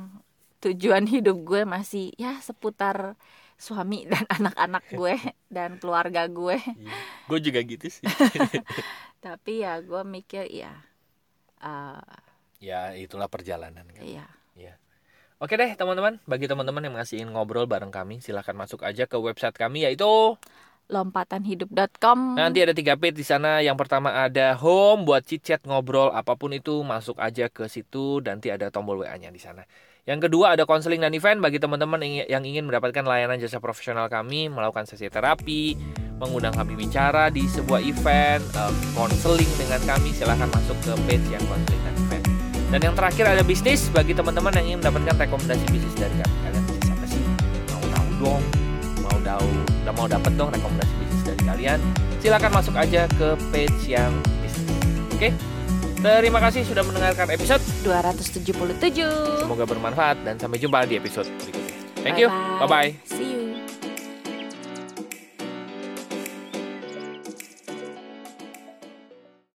tujuan 0.60 1.06
hidup 1.06 1.38
gue 1.46 1.62
masih 1.64 2.12
ya 2.18 2.42
seputar 2.42 3.16
suami 3.56 4.08
dan 4.12 4.26
anak-anak 4.28 4.84
gue 4.90 5.16
dan 5.56 5.78
keluarga 5.78 6.26
gue. 6.26 6.58
Gue 7.30 7.40
juga 7.40 7.62
gitu 7.62 7.86
sih. 7.86 8.04
Tapi 9.20 9.62
ya 9.62 9.78
gue 9.84 10.02
mikir 10.02 10.48
ya, 10.50 10.74
eh, 11.62 12.02
ya 12.60 12.94
itulah 12.94 13.32
perjalanan 13.32 13.88
kan. 13.90 14.04
ya 14.04 14.28
Oke 15.40 15.56
deh 15.56 15.72
teman-teman, 15.72 16.20
bagi 16.28 16.52
teman-teman 16.52 16.84
yang 16.84 17.00
masih 17.00 17.24
ingin 17.24 17.32
ngobrol 17.32 17.64
bareng 17.64 17.96
kami, 17.96 18.20
silahkan 18.20 18.52
masuk 18.52 18.84
aja 18.84 19.08
ke 19.08 19.16
website 19.16 19.56
kami 19.56 19.88
yaitu 19.88 20.36
lompatanhidup.com. 20.92 22.36
Nanti 22.36 22.60
ada 22.60 22.76
tiga 22.76 23.00
page 23.00 23.16
di 23.16 23.24
sana. 23.24 23.64
Yang 23.64 23.88
pertama 23.88 24.12
ada 24.12 24.52
home 24.60 25.08
buat 25.08 25.24
chit-chat 25.24 25.64
ngobrol 25.64 26.12
apa 26.12 26.36
pun 26.36 26.52
itu 26.52 26.84
masuk 26.84 27.16
aja 27.24 27.48
ke 27.48 27.72
situ. 27.72 28.20
Nanti 28.20 28.52
ada 28.52 28.68
tombol 28.68 29.00
WA-nya 29.00 29.32
di 29.32 29.40
sana. 29.40 29.64
Yang 30.04 30.28
kedua 30.28 30.60
ada 30.60 30.68
konseling 30.68 31.00
dan 31.00 31.16
event 31.16 31.40
bagi 31.40 31.56
teman-teman 31.56 32.04
yang- 32.04 32.28
yang 32.28 32.44
ingin 32.44 32.68
mendapatkan 32.68 33.08
layanan 33.08 33.40
jasa 33.40 33.64
profesional 33.64 34.12
kami 34.12 34.52
melakukan 34.52 34.90
sesi 34.92 35.08
terapi, 35.08 35.78
mengundang 36.20 36.52
kami 36.52 36.76
bicara 36.76 37.32
di 37.32 37.48
sebuah 37.48 37.80
event, 37.80 38.44
eh, 38.44 38.74
konseling 38.92 39.48
dengan 39.56 39.80
kami 39.88 40.12
silahkan 40.12 40.52
masuk 40.52 40.76
ke 40.84 40.92
page 41.08 41.28
yang 41.32 41.46
konseling 41.48 41.89
dan 42.70 42.80
yang 42.86 42.96
terakhir 42.96 43.26
ada 43.26 43.42
bisnis 43.42 43.90
bagi 43.90 44.14
teman-teman 44.14 44.54
yang 44.62 44.66
ingin 44.74 44.80
mendapatkan 44.86 45.18
rekomendasi 45.26 45.66
bisnis 45.74 45.96
dari 45.98 46.14
kami. 46.22 46.36
Kalian 46.46 46.64
bisnis 46.70 46.90
apa 46.94 47.06
sih? 47.10 47.22
Mau 47.74 47.86
tahu 47.90 48.08
dong? 48.22 48.44
Mau 49.02 49.18
tahu? 49.26 49.48
Udah 49.82 49.94
mau 49.98 50.06
dapet 50.06 50.32
dong 50.38 50.50
rekomendasi 50.54 50.94
bisnis 51.02 51.22
dari 51.26 51.42
kalian? 51.50 51.80
Silakan 52.22 52.52
masuk 52.54 52.76
aja 52.78 53.10
ke 53.10 53.28
page 53.50 53.82
yang 53.90 54.14
bisnis. 54.46 54.82
Oke? 55.18 55.30
Terima 56.00 56.40
kasih 56.40 56.64
sudah 56.64 56.86
mendengarkan 56.86 57.28
episode. 57.34 57.60
277. 57.84 59.44
Semoga 59.44 59.66
bermanfaat 59.68 60.22
dan 60.24 60.40
sampai 60.40 60.62
jumpa 60.62 60.86
di 60.88 60.96
episode 60.96 61.28
berikutnya. 61.42 61.76
Thank 62.06 62.22
you. 62.22 62.30
Bye-bye. 62.30 62.64
Bye 62.64 62.70
bye. 62.70 62.90
See 63.04 63.34
you. 63.36 63.79